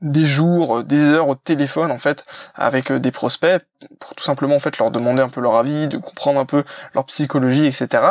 des 0.02 0.28
jours, 0.28 0.84
des 0.84 1.10
heures 1.10 1.28
au 1.28 1.34
téléphone 1.34 1.92
en 1.92 1.98
fait 1.98 2.24
avec 2.54 2.92
euh, 2.92 3.00
des 3.00 3.10
prospects 3.10 3.66
pour 4.00 4.14
tout 4.14 4.24
simplement 4.24 4.56
en 4.56 4.60
fait 4.60 4.78
leur 4.78 4.92
demander 4.92 5.24
un 5.24 5.30
peu 5.30 5.42
leur 5.42 5.56
avis, 5.56 5.88
de 5.88 5.98
comprendre 5.98 6.40
un 6.40 6.46
peu 6.46 6.64
leur 6.94 7.06
psychologie, 7.06 7.66
etc. 7.66 8.04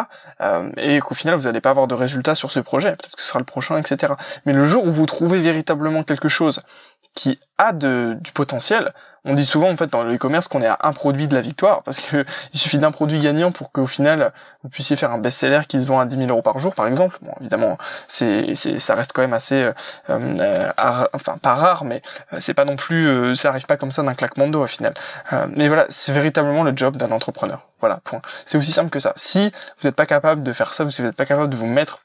et 0.76 0.98
qu'au 0.98 1.14
final 1.14 1.36
vous 1.36 1.44
n'allez 1.44 1.60
pas 1.60 1.70
avoir 1.70 1.86
de 1.86 1.94
résultats 1.94 2.34
sur 2.34 2.50
ce 2.50 2.58
projet. 2.58 2.90
Peut-être 2.90 3.14
que 3.14 3.22
ce 3.22 3.28
sera 3.28 3.38
le 3.38 3.44
prochain, 3.44 3.76
etc. 3.76 4.14
Mais 4.46 4.52
le 4.52 4.64
jour 4.64 4.84
où 4.84 4.90
vous 4.90 5.06
trouvez 5.06 5.38
véritablement 5.38 6.02
quelque 6.02 6.28
chose 6.28 6.60
qui 7.14 7.40
a 7.58 7.72
du 7.72 8.32
potentiel, 8.32 8.92
on 9.26 9.34
dit 9.34 9.44
souvent 9.44 9.68
en 9.70 9.76
fait 9.76 9.90
dans 9.90 10.02
le 10.02 10.14
e-commerce 10.14 10.48
qu'on 10.48 10.62
est 10.62 10.66
à 10.66 10.78
un 10.82 10.92
produit 10.92 11.28
de 11.28 11.34
la 11.34 11.40
victoire 11.40 11.82
parce 11.82 12.00
que 12.00 12.24
il 12.54 12.58
suffit 12.58 12.78
d'un 12.78 12.92
produit 12.92 13.18
gagnant 13.18 13.52
pour 13.52 13.72
qu'au 13.72 13.86
final 13.86 14.32
vous 14.62 14.68
puissiez 14.70 14.96
faire 14.96 15.10
un 15.10 15.18
best-seller 15.18 15.60
qui 15.68 15.80
se 15.80 15.86
vend 15.86 16.00
à 16.00 16.06
10 16.06 16.16
000 16.16 16.28
euros 16.30 16.42
par 16.42 16.58
jour 16.58 16.74
par 16.74 16.86
exemple. 16.86 17.18
Bon 17.22 17.32
évidemment 17.40 17.76
c'est 18.08 18.54
ça 18.54 18.94
reste 18.94 19.12
quand 19.12 19.22
même 19.22 19.34
assez 19.34 19.62
euh, 19.62 19.72
euh 20.08 21.04
enfin 21.12 21.36
pas 21.38 21.54
rare 21.54 21.84
mais 21.84 22.02
euh, 22.32 22.38
c'est 22.40 22.54
pas 22.54 22.64
non 22.64 22.76
plus 22.76 23.36
ça 23.36 23.50
arrive 23.50 23.66
pas 23.66 23.76
comme 23.76 23.90
ça 23.90 24.02
d'un 24.02 24.14
claquement 24.14 24.46
de 24.46 24.52
doigts 24.52 24.64
au 24.64 24.68
final. 24.68 24.94
mais 25.54 25.68
voilà 25.68 25.86
c'est 25.88 26.12
véritablement 26.12 26.62
le 26.62 26.72
job 26.74 26.96
d'un 26.96 27.10
entrepreneur. 27.12 27.66
Voilà 27.80 28.00
point. 28.04 28.22
C'est 28.46 28.56
aussi 28.56 28.72
simple 28.72 28.90
que 28.90 29.00
ça. 29.00 29.12
Si 29.16 29.52
vous 29.80 29.88
n'êtes 29.88 29.96
pas 29.96 30.06
capable 30.06 30.42
de 30.42 30.52
faire 30.52 30.72
ça, 30.72 30.88
si 30.88 31.02
vous 31.02 31.08
n'êtes 31.08 31.16
pas 31.16 31.26
capable 31.26 31.50
de 31.50 31.56
vous 31.56 31.66
mettre 31.66 31.98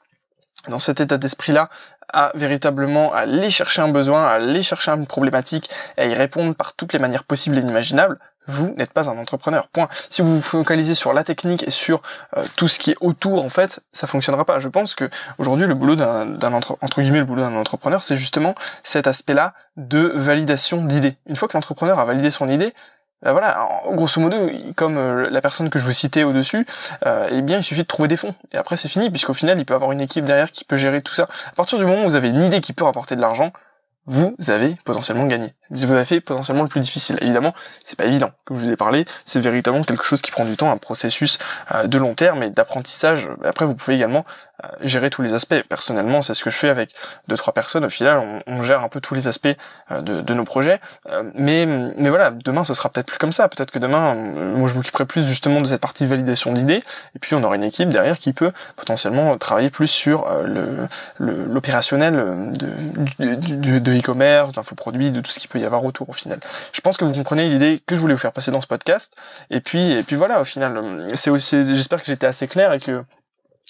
dans 0.68 0.78
cet 0.78 1.00
état 1.00 1.18
d'esprit-là, 1.18 1.68
à 2.12 2.32
véritablement 2.34 3.12
aller 3.12 3.50
chercher 3.50 3.82
un 3.82 3.88
besoin, 3.88 4.26
à 4.26 4.32
aller 4.32 4.62
chercher 4.62 4.90
une 4.90 5.06
problématique 5.06 5.70
et 5.96 6.02
à 6.02 6.06
y 6.06 6.14
répondre 6.14 6.54
par 6.54 6.74
toutes 6.74 6.92
les 6.92 6.98
manières 6.98 7.24
possibles 7.24 7.56
et 7.56 7.60
inimaginables, 7.60 8.18
vous 8.48 8.74
n'êtes 8.76 8.92
pas 8.92 9.08
un 9.08 9.18
entrepreneur. 9.18 9.68
Point. 9.68 9.88
Si 10.10 10.20
vous 10.20 10.36
vous 10.36 10.42
focalisez 10.42 10.94
sur 10.94 11.12
la 11.12 11.22
technique 11.22 11.62
et 11.66 11.70
sur 11.70 12.02
euh, 12.36 12.44
tout 12.56 12.68
ce 12.68 12.78
qui 12.78 12.90
est 12.90 12.96
autour, 13.00 13.44
en 13.44 13.48
fait, 13.48 13.80
ça 13.92 14.06
fonctionnera 14.06 14.44
pas. 14.44 14.58
Je 14.58 14.68
pense 14.68 14.94
que 14.94 15.08
aujourd'hui, 15.38 15.66
le 15.66 15.74
boulot 15.74 15.94
d'un 15.94 16.52
entre, 16.52 16.76
entre 16.80 17.02
guillemets, 17.02 17.20
le 17.20 17.24
boulot 17.24 17.42
d'un 17.42 17.54
entrepreneur, 17.54 18.02
c'est 18.02 18.16
justement 18.16 18.54
cet 18.82 19.06
aspect-là 19.06 19.54
de 19.76 20.12
validation 20.16 20.84
d'idées. 20.84 21.16
Une 21.26 21.36
fois 21.36 21.48
que 21.48 21.56
l'entrepreneur 21.56 21.98
a 21.98 22.04
validé 22.04 22.30
son 22.30 22.48
idée, 22.48 22.74
ben 23.22 23.32
voilà, 23.32 23.68
grosso 23.92 24.20
modo, 24.20 24.36
comme 24.74 24.96
euh, 24.96 25.30
la 25.30 25.40
personne 25.40 25.70
que 25.70 25.78
je 25.78 25.84
vous 25.84 25.92
citais 25.92 26.24
au-dessus, 26.24 26.66
euh, 27.06 27.28
eh 27.30 27.40
bien, 27.40 27.58
il 27.58 27.62
suffit 27.62 27.82
de 27.82 27.86
trouver 27.86 28.08
des 28.08 28.16
fonds. 28.16 28.34
Et 28.52 28.56
après, 28.56 28.76
c'est 28.76 28.88
fini, 28.88 29.10
puisqu'au 29.10 29.34
final, 29.34 29.58
il 29.58 29.64
peut 29.64 29.74
avoir 29.74 29.92
une 29.92 30.00
équipe 30.00 30.24
derrière 30.24 30.50
qui 30.50 30.64
peut 30.64 30.76
gérer 30.76 31.02
tout 31.02 31.14
ça. 31.14 31.28
À 31.46 31.54
partir 31.54 31.78
du 31.78 31.84
moment 31.84 32.02
où 32.02 32.04
vous 32.04 32.16
avez 32.16 32.30
une 32.30 32.42
idée 32.42 32.60
qui 32.60 32.72
peut 32.72 32.84
rapporter 32.84 33.14
de 33.14 33.20
l'argent, 33.20 33.52
vous 34.06 34.34
avez 34.48 34.76
potentiellement 34.84 35.26
gagné. 35.26 35.54
Vous 35.72 35.90
avez 35.90 36.04
fait 36.04 36.20
potentiellement 36.20 36.62
le 36.62 36.68
plus 36.68 36.80
difficile. 36.80 37.18
Évidemment, 37.22 37.54
c'est 37.82 37.96
pas 37.96 38.04
évident. 38.04 38.30
Comme 38.44 38.58
je 38.58 38.64
vous 38.64 38.70
ai 38.70 38.76
parlé, 38.76 39.06
c'est 39.24 39.40
véritablement 39.40 39.84
quelque 39.84 40.04
chose 40.04 40.20
qui 40.20 40.30
prend 40.30 40.44
du 40.44 40.56
temps, 40.56 40.70
un 40.70 40.76
processus 40.76 41.38
euh, 41.74 41.86
de 41.86 41.96
long 41.96 42.14
terme 42.14 42.42
et 42.42 42.50
d'apprentissage. 42.50 43.28
Après, 43.42 43.64
vous 43.64 43.74
pouvez 43.74 43.96
également 43.96 44.26
euh, 44.64 44.68
gérer 44.82 45.08
tous 45.08 45.22
les 45.22 45.32
aspects. 45.32 45.60
Personnellement, 45.68 46.20
c'est 46.20 46.34
ce 46.34 46.44
que 46.44 46.50
je 46.50 46.56
fais 46.56 46.68
avec 46.68 46.94
deux 47.28 47.36
trois 47.36 47.54
personnes. 47.54 47.86
Au 47.86 47.88
final, 47.88 48.42
on, 48.46 48.62
gère 48.62 48.82
un 48.84 48.88
peu 48.88 49.00
tous 49.00 49.14
les 49.14 49.28
aspects 49.28 49.48
euh, 49.90 50.02
de, 50.02 50.34
nos 50.34 50.44
projets. 50.44 50.80
mais 51.34 51.66
mais 51.66 52.08
voilà, 52.10 52.30
demain, 52.30 52.64
ce 52.64 52.74
sera 52.74 52.90
peut-être 52.90 53.06
plus 53.06 53.18
comme 53.18 53.32
ça. 53.32 53.48
Peut-être 53.48 53.70
que 53.70 53.78
demain, 53.78 54.14
moi, 54.14 54.68
je 54.68 54.74
m'occuperai 54.74 55.06
plus 55.06 55.26
justement 55.26 55.60
de 55.60 55.66
cette 55.66 55.80
partie 55.80 56.06
validation 56.06 56.52
d'idées. 56.52 56.82
Et 57.16 57.18
puis, 57.18 57.34
on 57.34 57.42
aura 57.42 57.56
une 57.56 57.64
équipe 57.64 57.88
derrière 57.88 58.18
qui 58.18 58.32
peut 58.32 58.52
potentiellement 58.76 59.38
travailler 59.38 59.70
plus 59.70 59.88
sur 59.88 60.26
le 60.44 60.86
l'opérationnel 61.18 62.52
de, 62.52 63.34
de, 63.34 63.78
de 63.78 63.98
e-commerce, 63.98 64.52
d'infoproduits, 64.52 65.10
de 65.10 65.20
tout 65.20 65.30
ce 65.30 65.38
qui 65.38 65.48
peut 65.48 65.61
avoir 65.64 65.84
autour 65.84 66.08
au 66.08 66.12
final. 66.12 66.40
Je 66.72 66.80
pense 66.80 66.96
que 66.96 67.04
vous 67.04 67.14
comprenez 67.14 67.48
l'idée 67.48 67.80
que 67.86 67.94
je 67.94 68.00
voulais 68.00 68.14
vous 68.14 68.20
faire 68.20 68.32
passer 68.32 68.50
dans 68.50 68.60
ce 68.60 68.66
podcast. 68.66 69.16
Et 69.50 69.60
puis, 69.60 69.92
et 69.92 70.02
puis 70.02 70.16
voilà, 70.16 70.40
au 70.40 70.44
final, 70.44 71.00
c'est 71.14 71.30
aussi, 71.30 71.62
j'espère 71.64 72.00
que 72.00 72.06
j'étais 72.06 72.26
assez 72.26 72.48
clair 72.48 72.72
et 72.72 72.80
que 72.80 73.04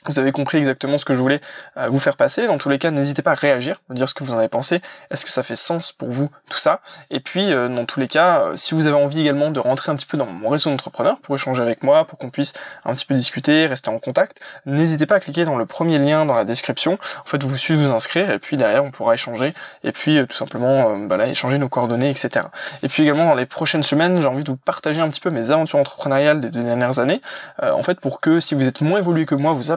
vous 0.06 0.18
avez 0.18 0.32
compris 0.32 0.58
exactement 0.58 0.98
ce 0.98 1.04
que 1.04 1.14
je 1.14 1.20
voulais 1.20 1.40
euh, 1.76 1.88
vous 1.88 2.00
faire 2.00 2.16
passer. 2.16 2.46
Dans 2.46 2.58
tous 2.58 2.68
les 2.68 2.78
cas, 2.78 2.90
n'hésitez 2.90 3.22
pas 3.22 3.32
à 3.32 3.34
réagir, 3.34 3.80
me 3.88 3.94
dire 3.94 4.08
ce 4.08 4.14
que 4.14 4.24
vous 4.24 4.32
en 4.32 4.38
avez 4.38 4.48
pensé. 4.48 4.80
Est-ce 5.10 5.24
que 5.24 5.30
ça 5.30 5.42
fait 5.42 5.56
sens 5.56 5.92
pour 5.92 6.10
vous 6.10 6.28
tout 6.50 6.58
ça? 6.58 6.80
Et 7.10 7.20
puis, 7.20 7.52
euh, 7.52 7.68
dans 7.68 7.84
tous 7.84 8.00
les 8.00 8.08
cas, 8.08 8.46
euh, 8.46 8.56
si 8.56 8.74
vous 8.74 8.86
avez 8.86 8.96
envie 8.96 9.20
également 9.20 9.50
de 9.50 9.60
rentrer 9.60 9.92
un 9.92 9.96
petit 9.96 10.06
peu 10.06 10.16
dans 10.16 10.26
mon 10.26 10.48
réseau 10.48 10.70
d'entrepreneurs 10.70 11.18
pour 11.20 11.36
échanger 11.36 11.62
avec 11.62 11.82
moi, 11.84 12.04
pour 12.04 12.18
qu'on 12.18 12.30
puisse 12.30 12.52
un 12.84 12.94
petit 12.94 13.04
peu 13.04 13.14
discuter, 13.14 13.66
rester 13.66 13.90
en 13.90 13.98
contact, 14.00 14.40
n'hésitez 14.66 15.06
pas 15.06 15.16
à 15.16 15.20
cliquer 15.20 15.44
dans 15.44 15.56
le 15.56 15.66
premier 15.66 15.98
lien 15.98 16.24
dans 16.26 16.34
la 16.34 16.44
description. 16.44 16.98
En 17.24 17.28
fait, 17.28 17.42
vous 17.44 17.56
suivez, 17.56 17.84
vous 17.84 17.92
inscrire, 17.92 18.30
et 18.30 18.38
puis 18.38 18.56
derrière, 18.56 18.84
on 18.84 18.90
pourra 18.90 19.14
échanger, 19.14 19.54
et 19.84 19.92
puis 19.92 20.18
tout 20.26 20.36
simplement, 20.36 20.96
bah 21.06 21.16
là, 21.16 21.26
échanger 21.26 21.58
nos 21.58 21.68
coordonnées, 21.68 22.10
etc. 22.10 22.46
Et 22.82 22.88
puis 22.88 23.04
également, 23.04 23.24
dans 23.24 23.34
les 23.34 23.46
prochaines 23.46 23.82
semaines, 23.82 24.20
j'ai 24.20 24.26
envie 24.26 24.44
de 24.44 24.50
vous 24.50 24.56
partager 24.56 25.00
un 25.00 25.08
petit 25.08 25.20
peu 25.20 25.30
mes 25.30 25.50
aventures 25.50 25.78
entrepreneuriales 25.78 26.40
des 26.40 26.50
deux 26.50 26.62
dernières 26.62 26.98
années, 26.98 27.20
en 27.62 27.82
fait, 27.82 28.00
pour 28.00 28.20
que 28.20 28.40
si 28.40 28.54
vous 28.54 28.66
êtes 28.66 28.80
moins 28.80 28.98
évolué 28.98 29.26
que 29.26 29.34
moi, 29.34 29.52
vous 29.52 29.70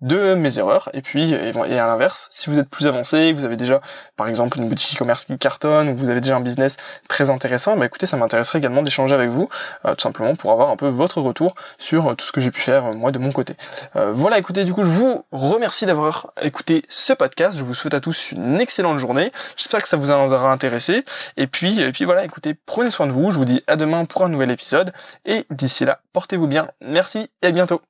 de 0.00 0.34
mes 0.34 0.58
erreurs 0.58 0.88
et 0.94 1.02
puis 1.02 1.32
et 1.32 1.78
à 1.78 1.86
l'inverse 1.86 2.26
si 2.30 2.48
vous 2.48 2.58
êtes 2.58 2.70
plus 2.70 2.86
avancé 2.86 3.32
vous 3.32 3.44
avez 3.44 3.56
déjà 3.56 3.82
par 4.16 4.28
exemple 4.28 4.58
une 4.58 4.68
boutique 4.68 4.96
e-commerce 4.96 5.26
qui 5.26 5.36
cartonne 5.36 5.90
ou 5.90 5.94
vous 5.94 6.08
avez 6.08 6.22
déjà 6.22 6.36
un 6.36 6.40
business 6.40 6.78
très 7.06 7.28
intéressant 7.28 7.76
bah 7.76 7.84
écoutez 7.84 8.06
ça 8.06 8.16
m'intéresserait 8.16 8.58
également 8.58 8.82
d'échanger 8.82 9.14
avec 9.14 9.28
vous 9.28 9.50
euh, 9.84 9.94
tout 9.94 10.00
simplement 10.00 10.36
pour 10.36 10.52
avoir 10.52 10.70
un 10.70 10.76
peu 10.76 10.88
votre 10.88 11.20
retour 11.20 11.54
sur 11.78 12.08
euh, 12.08 12.14
tout 12.14 12.24
ce 12.24 12.32
que 12.32 12.40
j'ai 12.40 12.50
pu 12.50 12.62
faire 12.62 12.86
euh, 12.86 12.94
moi 12.94 13.10
de 13.10 13.18
mon 13.18 13.32
côté. 13.32 13.56
Voilà 13.94 14.38
écoutez 14.38 14.64
du 14.64 14.72
coup 14.72 14.82
je 14.84 14.88
vous 14.88 15.24
remercie 15.32 15.86
d'avoir 15.86 16.32
écouté 16.42 16.84
ce 16.88 17.12
podcast. 17.12 17.58
Je 17.58 17.64
vous 17.64 17.74
souhaite 17.74 17.94
à 17.94 18.00
tous 18.00 18.32
une 18.32 18.60
excellente 18.60 18.98
journée. 18.98 19.32
J'espère 19.56 19.82
que 19.82 19.88
ça 19.88 19.96
vous 19.96 20.10
aura 20.10 20.50
intéressé. 20.50 21.04
Et 21.36 21.46
puis 21.46 21.80
et 21.80 21.92
puis 21.92 22.04
voilà 22.04 22.24
écoutez 22.24 22.54
prenez 22.66 22.90
soin 22.90 23.06
de 23.06 23.12
vous. 23.12 23.30
Je 23.30 23.38
vous 23.38 23.44
dis 23.44 23.62
à 23.66 23.76
demain 23.76 24.04
pour 24.04 24.24
un 24.24 24.28
nouvel 24.28 24.50
épisode. 24.50 24.92
Et 25.24 25.46
d'ici 25.50 25.84
là 25.84 26.00
portez-vous 26.12 26.46
bien. 26.46 26.68
Merci 26.80 27.30
et 27.42 27.48
à 27.48 27.50
bientôt 27.50 27.80